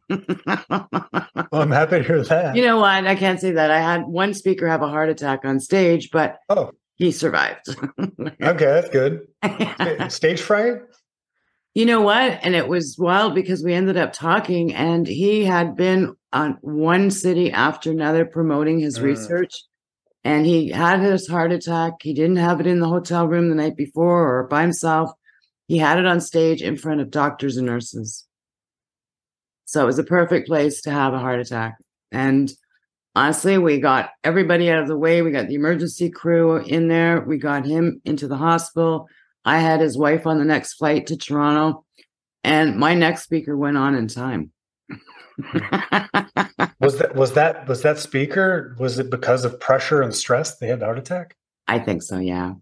Well, 0.08 1.60
I'm 1.60 1.70
happy 1.70 1.98
to 1.98 2.02
hear 2.02 2.22
that. 2.24 2.56
You 2.56 2.62
know 2.64 2.78
what? 2.78 3.06
I 3.06 3.14
can't 3.14 3.40
say 3.40 3.50
that. 3.52 3.70
I 3.70 3.80
had 3.80 4.02
one 4.06 4.32
speaker 4.34 4.66
have 4.68 4.82
a 4.82 4.88
heart 4.88 5.08
attack 5.10 5.44
on 5.44 5.60
stage, 5.60 6.10
but 6.10 6.38
oh, 6.48 6.70
he 6.96 7.10
survived. 7.12 7.66
okay, 8.00 8.30
that's 8.40 8.88
good. 8.90 9.26
Stage 10.12 10.40
fright? 10.40 10.76
you 11.74 11.86
know 11.86 12.00
what? 12.02 12.38
And 12.42 12.54
it 12.54 12.68
was 12.68 12.96
wild 12.98 13.34
because 13.34 13.62
we 13.62 13.74
ended 13.74 13.96
up 13.96 14.12
talking, 14.12 14.74
and 14.74 15.06
he 15.06 15.44
had 15.44 15.74
been 15.76 16.14
on 16.32 16.58
one 16.60 17.10
city 17.10 17.50
after 17.50 17.90
another 17.90 18.24
promoting 18.24 18.78
his 18.78 18.98
Mm. 18.98 19.02
research. 19.02 19.52
And 20.24 20.46
he 20.46 20.68
had 20.68 21.00
his 21.00 21.26
heart 21.26 21.52
attack. 21.52 21.94
He 22.02 22.14
didn't 22.14 22.36
have 22.36 22.60
it 22.60 22.66
in 22.66 22.80
the 22.80 22.88
hotel 22.88 23.26
room 23.26 23.48
the 23.48 23.56
night 23.56 23.76
before 23.76 24.38
or 24.38 24.44
by 24.44 24.62
himself. 24.62 25.10
He 25.66 25.78
had 25.78 25.98
it 25.98 26.06
on 26.06 26.20
stage 26.20 26.62
in 26.62 26.76
front 26.76 27.00
of 27.00 27.10
doctors 27.10 27.56
and 27.56 27.66
nurses. 27.66 28.26
So 29.64 29.82
it 29.82 29.86
was 29.86 29.98
a 29.98 30.04
perfect 30.04 30.46
place 30.46 30.82
to 30.82 30.90
have 30.90 31.14
a 31.14 31.18
heart 31.18 31.40
attack. 31.40 31.76
And 32.12 32.52
honestly, 33.16 33.58
we 33.58 33.80
got 33.80 34.10
everybody 34.22 34.70
out 34.70 34.82
of 34.82 34.88
the 34.88 34.98
way. 34.98 35.22
We 35.22 35.30
got 35.30 35.48
the 35.48 35.54
emergency 35.54 36.10
crew 36.10 36.56
in 36.56 36.88
there. 36.88 37.20
We 37.20 37.38
got 37.38 37.64
him 37.64 38.00
into 38.04 38.28
the 38.28 38.36
hospital. 38.36 39.08
I 39.44 39.58
had 39.58 39.80
his 39.80 39.98
wife 39.98 40.26
on 40.26 40.38
the 40.38 40.44
next 40.44 40.74
flight 40.74 41.06
to 41.08 41.16
Toronto, 41.16 41.84
and 42.44 42.76
my 42.76 42.94
next 42.94 43.24
speaker 43.24 43.56
went 43.56 43.76
on 43.76 43.94
in 43.94 44.06
time. 44.06 44.52
Was 46.80 46.98
that 46.98 47.12
was 47.14 47.32
that 47.32 47.68
was 47.68 47.82
that 47.82 47.98
speaker? 47.98 48.76
Was 48.78 48.98
it 48.98 49.10
because 49.10 49.44
of 49.44 49.58
pressure 49.60 50.02
and 50.02 50.14
stress 50.14 50.56
they 50.56 50.68
had 50.68 50.80
the 50.80 50.86
heart 50.86 50.98
attack? 50.98 51.36
I 51.68 51.78
think 51.78 52.02
so. 52.02 52.18
Yeah. 52.18 52.54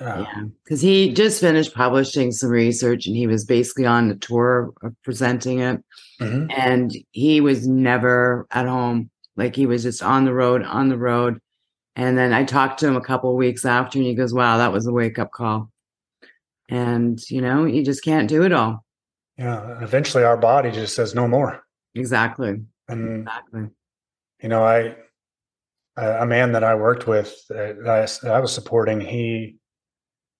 Oh. 0.00 0.20
Yeah, 0.20 0.44
because 0.64 0.80
he 0.80 1.12
just 1.12 1.40
finished 1.40 1.74
publishing 1.74 2.32
some 2.32 2.50
research 2.50 3.06
and 3.06 3.14
he 3.14 3.26
was 3.26 3.44
basically 3.44 3.86
on 3.86 4.08
the 4.08 4.16
tour 4.16 4.72
of 4.82 4.94
presenting 5.04 5.60
it. 5.60 5.84
Mm-hmm. 6.20 6.50
And 6.50 6.92
he 7.12 7.40
was 7.40 7.68
never 7.68 8.46
at 8.50 8.66
home. 8.66 9.10
Like 9.36 9.54
he 9.54 9.66
was 9.66 9.82
just 9.84 10.02
on 10.02 10.24
the 10.24 10.34
road, 10.34 10.62
on 10.64 10.88
the 10.88 10.98
road. 10.98 11.40
And 11.94 12.16
then 12.16 12.32
I 12.32 12.44
talked 12.44 12.80
to 12.80 12.88
him 12.88 12.96
a 12.96 13.02
couple 13.02 13.36
weeks 13.36 13.64
after 13.64 13.98
and 13.98 14.06
he 14.06 14.14
goes, 14.14 14.34
Wow, 14.34 14.58
that 14.58 14.72
was 14.72 14.86
a 14.86 14.92
wake 14.92 15.18
up 15.18 15.30
call. 15.30 15.70
And, 16.68 17.20
you 17.30 17.42
know, 17.42 17.64
you 17.64 17.84
just 17.84 18.02
can't 18.02 18.28
do 18.28 18.42
it 18.42 18.52
all. 18.52 18.84
Yeah. 19.36 19.82
Eventually 19.82 20.24
our 20.24 20.36
body 20.36 20.70
just 20.70 20.96
says 20.96 21.14
no 21.14 21.28
more. 21.28 21.62
Exactly. 21.94 22.62
And, 22.88 23.22
exactly. 23.22 23.68
you 24.42 24.48
know, 24.48 24.64
I, 24.64 24.96
a 25.96 26.26
man 26.26 26.52
that 26.52 26.64
I 26.64 26.74
worked 26.74 27.06
with, 27.06 27.34
uh, 27.50 27.74
that 27.84 28.18
I, 28.24 28.28
I 28.28 28.40
was 28.40 28.52
supporting, 28.52 29.00
he, 29.00 29.56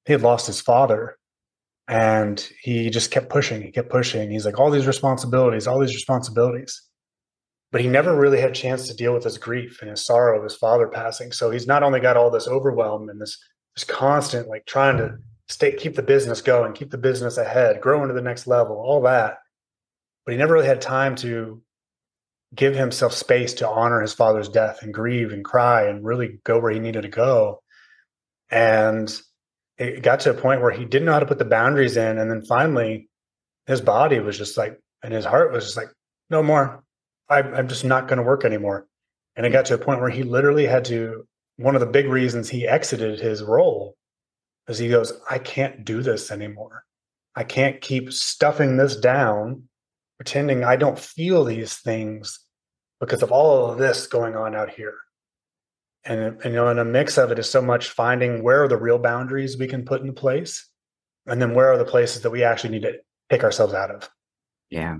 he 0.04 0.12
had 0.12 0.22
lost 0.22 0.46
his 0.46 0.60
father 0.60 1.18
and 1.88 2.48
he 2.60 2.90
just 2.90 3.10
kept 3.10 3.28
pushing 3.28 3.60
he 3.60 3.70
kept 3.70 3.90
pushing 3.90 4.30
he's 4.30 4.46
like 4.46 4.58
all 4.58 4.70
these 4.70 4.86
responsibilities 4.86 5.66
all 5.66 5.80
these 5.80 5.94
responsibilities 5.94 6.82
but 7.72 7.80
he 7.80 7.88
never 7.88 8.14
really 8.14 8.40
had 8.40 8.50
a 8.50 8.54
chance 8.54 8.86
to 8.86 8.94
deal 8.94 9.14
with 9.14 9.24
his 9.24 9.38
grief 9.38 9.80
and 9.80 9.90
his 9.90 10.04
sorrow 10.04 10.38
of 10.38 10.44
his 10.44 10.54
father 10.54 10.86
passing 10.88 11.32
so 11.32 11.50
he's 11.50 11.66
not 11.66 11.82
only 11.82 12.00
got 12.00 12.16
all 12.16 12.30
this 12.30 12.46
overwhelm 12.46 13.08
and 13.08 13.20
this 13.20 13.36
this 13.74 13.84
constant 13.84 14.48
like 14.48 14.64
trying 14.66 14.96
to 14.96 15.16
stay 15.48 15.72
keep 15.72 15.96
the 15.96 16.02
business 16.02 16.40
going 16.40 16.72
keep 16.72 16.90
the 16.90 16.98
business 16.98 17.36
ahead 17.36 17.80
grow 17.80 18.02
into 18.02 18.14
the 18.14 18.22
next 18.22 18.46
level 18.46 18.76
all 18.76 19.02
that 19.02 19.38
but 20.24 20.32
he 20.32 20.38
never 20.38 20.54
really 20.54 20.66
had 20.66 20.80
time 20.80 21.14
to 21.16 21.62
give 22.54 22.74
himself 22.74 23.12
space 23.12 23.54
to 23.54 23.68
honor 23.68 24.00
his 24.00 24.12
father's 24.12 24.48
death 24.48 24.82
and 24.82 24.92
grieve 24.92 25.32
and 25.32 25.44
cry 25.44 25.88
and 25.88 26.04
really 26.04 26.38
go 26.44 26.58
where 26.58 26.72
he 26.72 26.78
needed 26.78 27.02
to 27.02 27.08
go 27.08 27.62
and 28.50 29.20
it 29.78 30.02
got 30.02 30.20
to 30.20 30.30
a 30.30 30.34
point 30.34 30.60
where 30.60 30.70
he 30.70 30.84
didn't 30.84 31.06
know 31.06 31.12
how 31.12 31.18
to 31.18 31.26
put 31.26 31.38
the 31.38 31.44
boundaries 31.44 31.96
in. 31.96 32.18
And 32.18 32.30
then 32.30 32.44
finally, 32.44 33.08
his 33.66 33.80
body 33.80 34.20
was 34.20 34.38
just 34.38 34.56
like, 34.56 34.78
and 35.02 35.12
his 35.12 35.24
heart 35.24 35.52
was 35.52 35.64
just 35.64 35.76
like, 35.76 35.88
no 36.30 36.42
more. 36.42 36.84
I, 37.28 37.40
I'm 37.40 37.68
just 37.68 37.84
not 37.84 38.06
going 38.06 38.18
to 38.18 38.22
work 38.22 38.44
anymore. 38.44 38.86
And 39.34 39.46
it 39.46 39.50
got 39.50 39.64
to 39.66 39.74
a 39.74 39.78
point 39.78 40.00
where 40.00 40.10
he 40.10 40.22
literally 40.22 40.66
had 40.66 40.84
to, 40.86 41.26
one 41.56 41.74
of 41.74 41.80
the 41.80 41.86
big 41.86 42.06
reasons 42.06 42.48
he 42.48 42.68
exited 42.68 43.18
his 43.18 43.42
role 43.42 43.96
is 44.68 44.78
he 44.78 44.88
goes, 44.88 45.12
I 45.28 45.38
can't 45.38 45.84
do 45.84 46.02
this 46.02 46.30
anymore. 46.30 46.84
I 47.34 47.44
can't 47.44 47.80
keep 47.80 48.12
stuffing 48.12 48.76
this 48.76 48.96
down, 48.96 49.62
pretending 50.22 50.62
I 50.62 50.76
don't 50.76 50.96
feel 50.96 51.42
these 51.42 51.78
things 51.78 52.38
because 53.00 53.24
of 53.24 53.32
all 53.32 53.68
of 53.68 53.78
this 53.78 54.06
going 54.06 54.36
on 54.36 54.54
out 54.54 54.70
here. 54.70 54.94
And, 56.04 56.40
and 56.42 56.44
you 56.44 56.52
know 56.52 56.68
and 56.68 56.78
a 56.78 56.84
mix 56.84 57.18
of 57.18 57.32
it 57.32 57.40
is 57.40 57.50
so 57.50 57.60
much 57.60 57.88
finding 57.88 58.44
where 58.44 58.62
are 58.62 58.68
the 58.68 58.76
real 58.76 58.98
boundaries 58.98 59.58
we 59.58 59.66
can 59.66 59.84
put 59.84 60.00
into 60.00 60.12
place 60.12 60.68
and 61.26 61.42
then 61.42 61.54
where 61.54 61.72
are 61.72 61.78
the 61.78 61.84
places 61.84 62.22
that 62.22 62.30
we 62.30 62.44
actually 62.44 62.70
need 62.70 62.82
to 62.82 62.98
take 63.30 63.42
ourselves 63.42 63.74
out 63.74 63.90
of. 63.90 64.08
Yeah. 64.70 64.98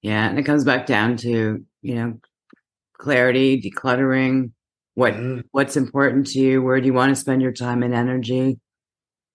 Yeah 0.00 0.26
and 0.26 0.38
it 0.38 0.44
comes 0.44 0.64
back 0.64 0.86
down 0.86 1.18
to 1.18 1.62
you 1.82 1.94
know 1.94 2.18
clarity 2.94 3.60
decluttering 3.60 4.52
what 4.94 5.12
mm-hmm. 5.12 5.40
what's 5.50 5.76
important 5.76 6.28
to 6.28 6.38
you 6.38 6.62
where 6.62 6.80
do 6.80 6.86
you 6.86 6.94
want 6.94 7.10
to 7.10 7.20
spend 7.20 7.42
your 7.42 7.52
time 7.52 7.82
and 7.82 7.94
energy 7.94 8.58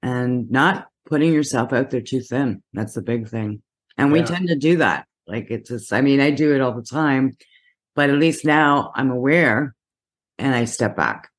and 0.02 0.50
not 0.50 0.88
putting 1.06 1.32
yourself 1.32 1.74
out 1.74 1.92
there 1.92 2.02
too 2.02 2.22
thin. 2.22 2.64
That's 2.74 2.94
the 2.96 3.04
big 3.04 3.28
thing 3.28 3.62
and 3.98 4.12
we 4.12 4.22
tend 4.24 4.48
to 4.48 4.56
do 4.56 4.78
that 4.78 5.06
like 5.28 5.50
it's 5.50 5.70
just 5.70 5.94
i 5.94 6.02
mean 6.02 6.20
i 6.20 6.32
do 6.32 6.54
it 6.54 6.62
all 6.62 6.74
the 6.74 6.82
time 6.82 7.36
but 7.96 8.10
at 8.10 8.18
least 8.18 8.46
now 8.46 8.92
i'm 8.96 9.12
aware 9.12 9.76
and 10.42 10.56
I 10.56 10.66
step 10.66 10.96
back. 10.96 11.30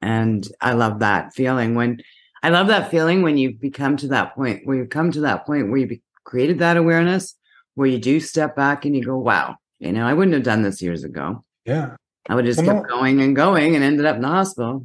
And 0.00 0.46
I 0.60 0.74
love 0.74 1.00
that 1.00 1.34
feeling 1.34 1.74
when 1.74 2.00
I 2.42 2.50
love 2.50 2.68
that 2.68 2.90
feeling 2.90 3.22
when 3.22 3.36
you 3.36 3.54
become 3.54 3.96
to 3.96 4.08
that 4.08 4.36
point 4.36 4.64
where 4.64 4.76
you 4.76 4.86
come 4.86 5.10
to 5.10 5.22
that 5.22 5.44
point 5.44 5.70
where 5.70 5.78
you 5.78 5.98
created 6.22 6.60
that 6.60 6.76
awareness, 6.76 7.34
where 7.74 7.88
you 7.88 7.98
do 7.98 8.20
step 8.20 8.54
back 8.54 8.84
and 8.84 8.94
you 8.94 9.02
go, 9.02 9.16
wow, 9.16 9.56
you 9.80 9.92
know, 9.92 10.06
I 10.06 10.14
wouldn't 10.14 10.34
have 10.34 10.44
done 10.44 10.62
this 10.62 10.80
years 10.80 11.02
ago. 11.02 11.44
Yeah. 11.64 11.96
I 12.28 12.34
would 12.34 12.44
just 12.44 12.58
well, 12.58 12.76
kept 12.76 12.88
no, 12.88 12.96
going 12.96 13.20
and 13.22 13.34
going 13.34 13.74
and 13.74 13.82
ended 13.82 14.06
up 14.06 14.16
in 14.16 14.22
the 14.22 14.28
hospital. 14.28 14.84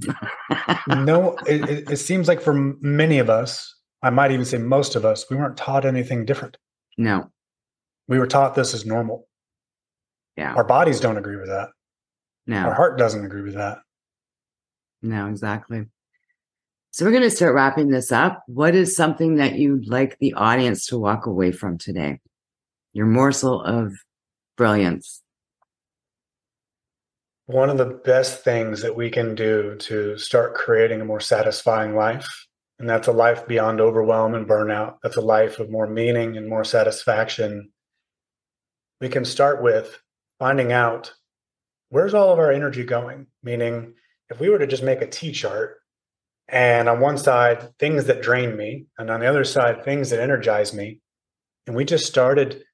no, 0.88 1.36
it, 1.46 1.92
it 1.92 1.98
seems 1.98 2.28
like 2.28 2.42
for 2.42 2.54
many 2.54 3.20
of 3.20 3.30
us, 3.30 3.76
I 4.04 4.10
might 4.10 4.32
even 4.32 4.46
say 4.46 4.58
most 4.58 4.96
of 4.96 5.06
us, 5.06 5.26
we 5.30 5.38
weren't 5.38 5.58
taught 5.58 5.86
anything 5.86 6.26
different. 6.26 6.58
No. 6.98 7.32
We 8.10 8.20
were 8.20 8.28
taught 8.28 8.54
this 8.54 8.74
is 8.74 8.86
normal. 8.86 9.28
Yeah. 10.36 10.54
Our 10.56 10.66
bodies 10.66 11.00
don't 11.00 11.18
agree 11.18 11.38
with 11.38 11.48
that. 11.48 11.70
No. 12.46 12.58
Our 12.58 12.74
heart 12.74 12.98
doesn't 12.98 13.24
agree 13.24 13.44
with 13.44 13.54
that. 13.56 13.80
No, 15.02 15.28
exactly. 15.28 15.86
So 16.92 17.06
we're 17.06 17.12
going 17.12 17.24
to 17.24 17.32
start 17.32 17.56
wrapping 17.56 17.90
this 17.90 18.12
up. 18.12 18.44
What 18.48 18.76
is 18.76 18.96
something 18.96 19.36
that 19.36 19.56
you'd 19.56 19.88
like 19.88 20.20
the 20.20 20.34
audience 20.34 20.86
to 20.88 21.00
walk 21.00 21.26
away 21.26 21.52
from 21.52 21.78
today? 21.78 22.20
Your 22.92 23.06
morsel 23.06 23.62
of 23.64 23.94
brilliance. 24.58 25.22
One 27.46 27.70
of 27.70 27.78
the 27.78 28.00
best 28.06 28.44
things 28.44 28.82
that 28.82 28.96
we 28.96 29.10
can 29.10 29.34
do 29.34 29.76
to 29.80 30.18
start 30.18 30.56
creating 30.56 31.02
a 31.02 31.06
more 31.06 31.20
satisfying 31.20 31.96
life, 31.96 32.28
and 32.84 32.90
that's 32.90 33.08
a 33.08 33.14
life 33.14 33.48
beyond 33.48 33.80
overwhelm 33.80 34.36
and 34.36 34.46
burnout, 34.46 34.98
that's 35.02 35.16
a 35.16 35.22
life 35.22 35.60
of 35.60 35.72
more 35.72 35.88
meaning 35.88 36.36
and 36.36 36.50
more 36.50 36.66
satisfaction. 36.66 37.72
We 39.00 39.08
can 39.08 39.24
start 39.24 39.64
with 39.64 40.02
finding 40.38 40.74
out 40.74 41.14
where's 41.88 42.14
all 42.14 42.34
of 42.34 42.40
our 42.40 42.52
energy 42.52 42.84
going? 42.84 43.28
Meaning, 43.42 43.94
if 44.30 44.42
we 44.42 44.50
were 44.50 44.60
to 44.60 44.68
just 44.68 44.84
make 44.84 45.02
a 45.02 45.08
T 45.08 45.32
chart 45.32 45.78
and 46.50 46.90
on 46.90 47.00
one 47.00 47.18
side, 47.18 47.70
things 47.80 48.04
that 48.04 48.22
drain 48.22 48.58
me, 48.58 48.88
and 48.98 49.10
on 49.10 49.22
the 49.22 49.28
other 49.28 49.46
side, 49.46 49.86
things 49.86 50.10
that 50.10 50.20
energize 50.20 50.74
me, 50.74 51.00
and 51.66 51.78
we 51.78 51.86
just 51.86 52.06
started 52.06 52.66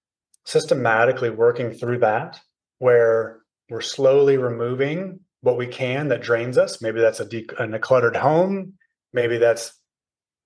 systematically 0.43 1.29
working 1.29 1.71
through 1.71 1.99
that, 1.99 2.39
where 2.79 3.41
we're 3.69 3.81
slowly 3.81 4.37
removing 4.37 5.19
what 5.41 5.55
we 5.55 5.67
can 5.67 6.07
that 6.07 6.23
drains 6.23 6.57
us. 6.57 6.81
Maybe 6.81 6.99
that's 6.99 7.19
a, 7.19 7.25
de- 7.25 7.45
a 7.59 7.77
cluttered 7.77 8.15
home, 8.15 8.73
maybe 9.13 9.37
that's 9.37 9.78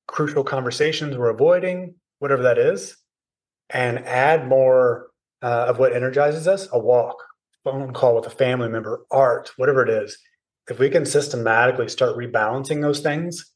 crucial 0.08 0.44
conversations 0.44 1.18
we're 1.18 1.30
avoiding, 1.30 1.96
whatever 2.20 2.44
that 2.44 2.58
is, 2.58 2.98
and 3.70 4.00
add 4.00 4.48
more 4.48 5.08
uh, 5.42 5.66
of 5.68 5.80
what 5.80 5.96
energizes 5.96 6.48
us 6.48 6.68
a 6.72 6.80
walk, 6.80 7.18
phone 7.64 7.94
call 7.94 8.16
with 8.16 8.26
a 8.26 8.30
family 8.30 8.70
member, 8.70 9.06
art, 9.12 9.52
whatever 9.58 9.84
it 9.84 9.90
is, 9.90 10.18
if 10.70 10.80
we 10.80 10.90
can 10.90 11.06
systematically 11.06 11.90
start 11.90 12.18
rebalancing 12.18 12.82
those 12.82 13.02
things 13.02 13.52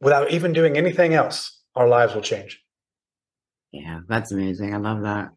without 0.00 0.30
even 0.30 0.52
doing 0.52 0.76
anything 0.76 1.14
else, 1.14 1.60
our 1.74 1.88
lives 1.88 2.14
will 2.14 2.22
change. 2.22 2.60
Yeah, 3.72 4.00
that's 4.08 4.30
amazing. 4.30 4.72
I 4.72 4.78
love 4.78 5.02
that. 5.02 5.30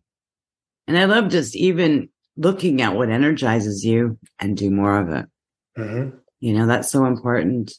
And 0.87 0.97
I 0.97 1.05
love 1.05 1.29
just 1.29 1.55
even 1.55 2.09
looking 2.37 2.81
at 2.81 2.95
what 2.95 3.09
energizes 3.09 3.83
you 3.83 4.19
and 4.39 4.55
do 4.55 4.69
more 4.69 4.99
of 4.99 5.09
it. 5.09 5.25
Mm-hmm. 5.77 6.17
You 6.39 6.53
know, 6.53 6.67
that's 6.67 6.91
so 6.91 7.05
important. 7.05 7.73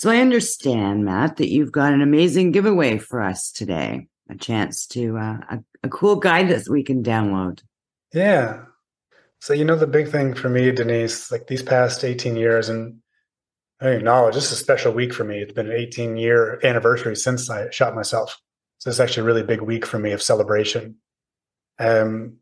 So 0.00 0.08
I 0.08 0.16
understand, 0.16 1.04
Matt, 1.04 1.36
that 1.36 1.50
you've 1.50 1.72
got 1.72 1.92
an 1.92 2.00
amazing 2.00 2.52
giveaway 2.52 2.96
for 2.96 3.20
us 3.20 3.52
today 3.52 4.08
a 4.30 4.34
chance 4.34 4.86
to, 4.86 5.18
uh, 5.18 5.36
a, 5.50 5.58
a 5.82 5.90
cool 5.90 6.16
guide 6.16 6.48
that 6.48 6.70
we 6.70 6.82
can 6.82 7.02
download. 7.02 7.62
Yeah. 8.14 8.62
So 9.40 9.52
you 9.52 9.66
know 9.66 9.76
the 9.76 9.86
big 9.86 10.08
thing 10.08 10.32
for 10.32 10.48
me, 10.48 10.72
Denise, 10.72 11.30
like 11.30 11.48
these 11.48 11.62
past 11.62 12.02
18 12.02 12.34
years, 12.34 12.70
and 12.70 13.00
I 13.82 13.88
acknowledge 13.88 14.34
this 14.34 14.46
is 14.46 14.52
a 14.52 14.56
special 14.56 14.94
week 14.94 15.12
for 15.12 15.24
me. 15.24 15.40
It's 15.40 15.52
been 15.52 15.70
an 15.70 15.76
18 15.76 16.16
year 16.16 16.58
anniversary 16.64 17.14
since 17.14 17.50
I 17.50 17.68
shot 17.68 17.94
myself. 17.94 18.40
So 18.78 18.88
it's 18.88 19.00
actually 19.00 19.24
a 19.24 19.26
really 19.26 19.42
big 19.42 19.60
week 19.60 19.84
for 19.84 19.98
me 19.98 20.12
of 20.12 20.22
celebration. 20.22 20.96
Um, 21.78 22.38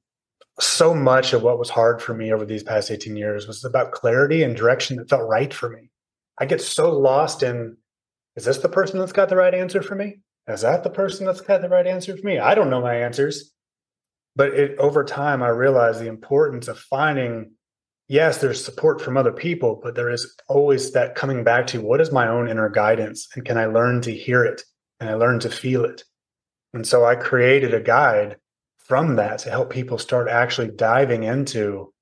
so 0.60 0.94
much 0.94 1.32
of 1.32 1.42
what 1.42 1.58
was 1.58 1.70
hard 1.70 2.00
for 2.02 2.14
me 2.14 2.32
over 2.32 2.44
these 2.44 2.62
past 2.62 2.88
18 2.88 3.16
years 3.16 3.48
was 3.48 3.64
about 3.64 3.90
clarity 3.90 4.44
and 4.44 4.54
direction 4.54 4.98
that 4.98 5.08
felt 5.08 5.28
right 5.28 5.52
for 5.52 5.70
me. 5.70 5.90
I 6.40 6.46
get 6.46 6.60
so 6.60 6.96
lost 6.96 7.42
in 7.42 7.76
is 8.36 8.44
this 8.44 8.58
the 8.58 8.68
person 8.68 8.98
that's 8.98 9.12
got 9.12 9.28
the 9.28 9.36
right 9.36 9.54
answer 9.54 9.82
for 9.82 9.94
me? 9.94 10.20
Is 10.46 10.60
that 10.60 10.84
the 10.84 10.90
person 10.90 11.26
that's 11.26 11.40
got 11.40 11.60
the 11.60 11.68
right 11.68 11.86
answer 11.86 12.16
for 12.16 12.24
me? 12.24 12.38
I 12.38 12.54
don't 12.54 12.70
know 12.70 12.80
my 12.80 12.94
answers 12.94 13.52
but 14.38 14.54
it 14.54 14.78
over 14.78 15.04
time 15.04 15.42
i 15.42 15.48
realized 15.48 16.00
the 16.00 16.06
importance 16.06 16.68
of 16.68 16.78
finding 16.78 17.50
yes 18.06 18.38
there's 18.38 18.64
support 18.64 19.02
from 19.02 19.16
other 19.16 19.32
people 19.32 19.78
but 19.82 19.94
there 19.94 20.08
is 20.08 20.34
always 20.48 20.92
that 20.92 21.14
coming 21.14 21.44
back 21.44 21.66
to 21.66 21.82
what 21.82 22.00
is 22.00 22.12
my 22.12 22.28
own 22.28 22.48
inner 22.48 22.70
guidance 22.70 23.28
and 23.34 23.44
can 23.44 23.58
i 23.58 23.66
learn 23.66 24.00
to 24.00 24.14
hear 24.14 24.44
it 24.44 24.62
and 25.00 25.10
i 25.10 25.14
learn 25.14 25.38
to 25.38 25.50
feel 25.50 25.84
it 25.84 26.04
and 26.72 26.86
so 26.86 27.04
i 27.04 27.14
created 27.14 27.74
a 27.74 27.80
guide 27.80 28.36
from 28.78 29.16
that 29.16 29.40
to 29.40 29.50
help 29.50 29.68
people 29.70 29.98
start 29.98 30.28
actually 30.28 30.68
diving 30.68 31.24
into 31.24 31.92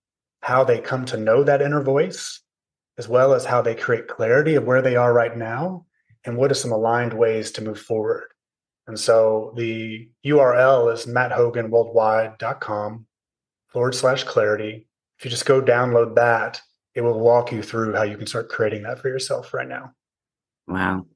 how 0.42 0.62
they 0.62 0.80
come 0.80 1.04
to 1.04 1.16
know 1.16 1.42
that 1.42 1.60
inner 1.60 1.82
voice, 1.82 2.40
as 2.98 3.08
well 3.08 3.34
as 3.34 3.44
how 3.44 3.62
they 3.62 3.74
create 3.74 4.08
clarity 4.08 4.54
of 4.54 4.64
where 4.64 4.82
they 4.82 4.96
are 4.96 5.12
right 5.12 5.36
now 5.36 5.86
and 6.24 6.36
what 6.36 6.50
are 6.50 6.54
some 6.54 6.72
aligned 6.72 7.12
ways 7.12 7.50
to 7.52 7.62
move 7.62 7.80
forward. 7.80 8.28
And 8.86 8.98
so 8.98 9.52
the 9.56 10.08
URL 10.24 10.92
is 10.92 11.06
matthoganworldwide.com 11.06 13.06
forward 13.68 13.94
slash 13.94 14.24
clarity. 14.24 14.86
If 15.18 15.24
you 15.24 15.30
just 15.30 15.46
go 15.46 15.60
download 15.60 16.14
that, 16.14 16.60
it 16.94 17.02
will 17.02 17.20
walk 17.20 17.52
you 17.52 17.62
through 17.62 17.94
how 17.94 18.04
you 18.04 18.16
can 18.16 18.26
start 18.26 18.48
creating 18.48 18.84
that 18.84 18.98
for 18.98 19.08
yourself 19.08 19.52
right 19.52 19.68
now. 19.68 19.92
Wow. 20.66 21.06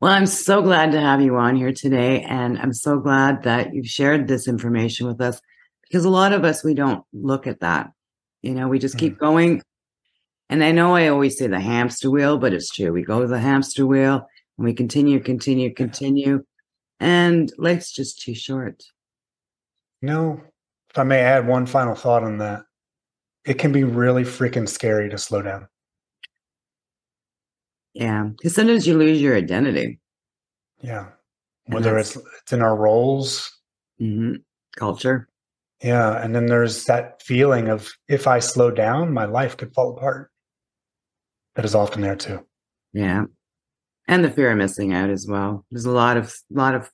Well, 0.00 0.12
I'm 0.12 0.26
so 0.26 0.62
glad 0.62 0.90
to 0.92 1.00
have 1.00 1.20
you 1.20 1.36
on 1.36 1.54
here 1.54 1.72
today. 1.72 2.22
And 2.22 2.58
I'm 2.58 2.72
so 2.72 2.98
glad 2.98 3.44
that 3.44 3.72
you've 3.72 3.86
shared 3.86 4.26
this 4.26 4.48
information 4.48 5.06
with 5.06 5.20
us 5.20 5.40
because 5.82 6.04
a 6.04 6.10
lot 6.10 6.32
of 6.32 6.44
us, 6.44 6.64
we 6.64 6.74
don't 6.74 7.04
look 7.12 7.46
at 7.46 7.60
that. 7.60 7.92
You 8.42 8.54
know, 8.54 8.66
we 8.66 8.80
just 8.80 8.98
keep 8.98 9.14
mm-hmm. 9.14 9.24
going. 9.24 9.62
And 10.52 10.62
I 10.62 10.70
know 10.70 10.94
I 10.94 11.08
always 11.08 11.38
say 11.38 11.46
the 11.46 11.58
hamster 11.58 12.10
wheel, 12.10 12.36
but 12.36 12.52
it's 12.52 12.68
true. 12.68 12.92
We 12.92 13.04
go 13.04 13.22
to 13.22 13.26
the 13.26 13.38
hamster 13.38 13.86
wheel 13.86 14.28
and 14.58 14.66
we 14.66 14.74
continue, 14.74 15.18
continue, 15.18 15.72
continue. 15.72 16.44
And 17.00 17.50
life's 17.56 17.90
just 17.90 18.20
too 18.20 18.34
short. 18.34 18.82
No, 20.02 20.42
if 20.90 20.98
I 20.98 21.04
may 21.04 21.20
add 21.20 21.48
one 21.48 21.64
final 21.64 21.94
thought 21.94 22.22
on 22.22 22.36
that, 22.36 22.64
it 23.46 23.54
can 23.54 23.72
be 23.72 23.82
really 23.82 24.24
freaking 24.24 24.68
scary 24.68 25.08
to 25.08 25.16
slow 25.16 25.40
down. 25.40 25.68
Yeah, 27.94 28.24
because 28.24 28.54
sometimes 28.54 28.86
you 28.86 28.98
lose 28.98 29.22
your 29.22 29.34
identity. 29.34 30.00
Yeah, 30.82 31.06
whether 31.64 31.96
it's 31.96 32.14
it's 32.42 32.52
in 32.52 32.60
our 32.60 32.76
roles, 32.76 33.58
mm-hmm. 33.98 34.34
culture. 34.76 35.30
Yeah, 35.82 36.22
and 36.22 36.34
then 36.34 36.44
there's 36.44 36.84
that 36.84 37.22
feeling 37.22 37.70
of 37.70 37.90
if 38.06 38.26
I 38.26 38.38
slow 38.38 38.70
down, 38.70 39.14
my 39.14 39.24
life 39.24 39.56
could 39.56 39.72
fall 39.72 39.96
apart. 39.96 40.28
That 41.54 41.64
is 41.64 41.74
often 41.74 42.00
there 42.00 42.16
too. 42.16 42.46
Yeah, 42.92 43.24
and 44.08 44.24
the 44.24 44.30
fear 44.30 44.50
of 44.50 44.58
missing 44.58 44.92
out 44.92 45.10
as 45.10 45.26
well. 45.26 45.64
There's 45.70 45.84
a 45.84 45.90
lot 45.90 46.16
of 46.16 46.34
lot 46.50 46.74
of 46.74 46.90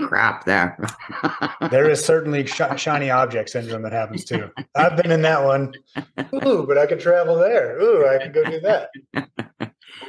crap 0.00 0.44
there. 0.44 0.78
there 1.70 1.88
is 1.90 2.04
certainly 2.04 2.46
sh- 2.46 2.62
shiny 2.76 3.10
object 3.10 3.50
syndrome 3.50 3.82
that 3.82 3.92
happens 3.92 4.24
too. 4.24 4.50
I've 4.74 4.96
been 4.96 5.10
in 5.10 5.22
that 5.22 5.44
one. 5.44 5.74
Ooh, 6.46 6.66
but 6.66 6.78
I 6.78 6.86
could 6.86 7.00
travel 7.00 7.36
there. 7.36 7.78
Ooh, 7.78 8.06
I 8.08 8.18
could 8.18 8.32
go 8.34 8.44
do 8.44 8.60
that. 8.60 8.90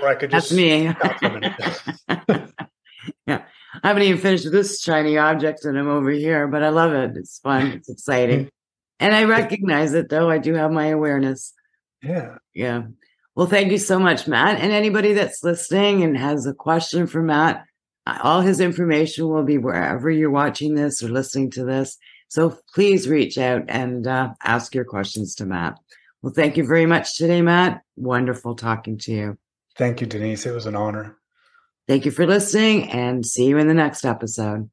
Or 0.02 0.08
I 0.08 0.16
could 0.16 0.32
just 0.32 0.50
That's 0.50 0.58
me. 0.58 0.84
yeah. 3.28 3.44
I 3.84 3.88
haven't 3.88 4.04
even 4.04 4.22
finished 4.22 4.52
this 4.52 4.82
shiny 4.82 5.18
object 5.18 5.66
and 5.66 5.78
I'm 5.78 5.88
over 5.88 6.12
here, 6.12 6.48
but 6.48 6.64
I 6.64 6.70
love 6.70 6.94
it. 6.94 7.16
It's 7.16 7.40
fun. 7.40 7.68
It's 7.68 7.90
exciting. 7.90 8.50
and 9.00 9.16
I 9.16 9.24
recognize 9.26 9.94
it 9.94 10.10
though. 10.10 10.30
I 10.30 10.38
do 10.38 10.54
have 10.54 10.72
my 10.72 10.88
awareness. 10.88 11.54
Yeah. 12.04 12.38
Yeah. 12.54 12.84
Well, 13.36 13.48
thank 13.48 13.72
you 13.72 13.78
so 13.78 13.98
much, 14.00 14.28
Matt. 14.28 14.60
And 14.60 14.72
anybody 14.72 15.14
that's 15.14 15.44
listening 15.44 16.04
and 16.04 16.18
has 16.18 16.46
a 16.46 16.54
question 16.54 17.08
for 17.08 17.22
Matt, 17.22 17.66
all 18.06 18.42
his 18.42 18.60
information 18.60 19.28
will 19.28 19.44
be 19.44 19.58
wherever 19.58 20.10
you're 20.10 20.30
watching 20.30 20.76
this 20.76 21.02
or 21.02 21.10
listening 21.10 21.50
to 21.52 21.64
this. 21.64 21.98
So 22.28 22.58
please 22.74 23.08
reach 23.08 23.38
out 23.38 23.64
and 23.68 24.08
uh, 24.08 24.34
ask 24.44 24.76
your 24.76 24.86
questions 24.86 25.36
to 25.36 25.46
Matt. 25.46 25.78
Well, 26.22 26.34
thank 26.34 26.58
you 26.58 26.66
very 26.66 26.86
much 26.86 27.18
today, 27.18 27.42
Matt. 27.42 27.82
Wonderful 27.96 28.56
talking 28.56 28.98
to 29.00 29.12
you. 29.12 29.38
Thank 29.78 30.02
you, 30.02 30.08
Denise. 30.08 30.46
It 30.46 30.52
was 30.52 30.66
an 30.66 30.76
honor. 30.76 31.18
Thank 31.88 32.06
you 32.06 32.12
for 32.12 32.28
listening 32.28 32.90
and 32.92 33.26
see 33.26 33.48
you 33.48 33.58
in 33.58 33.68
the 33.68 33.74
next 33.74 34.06
episode. 34.06 34.70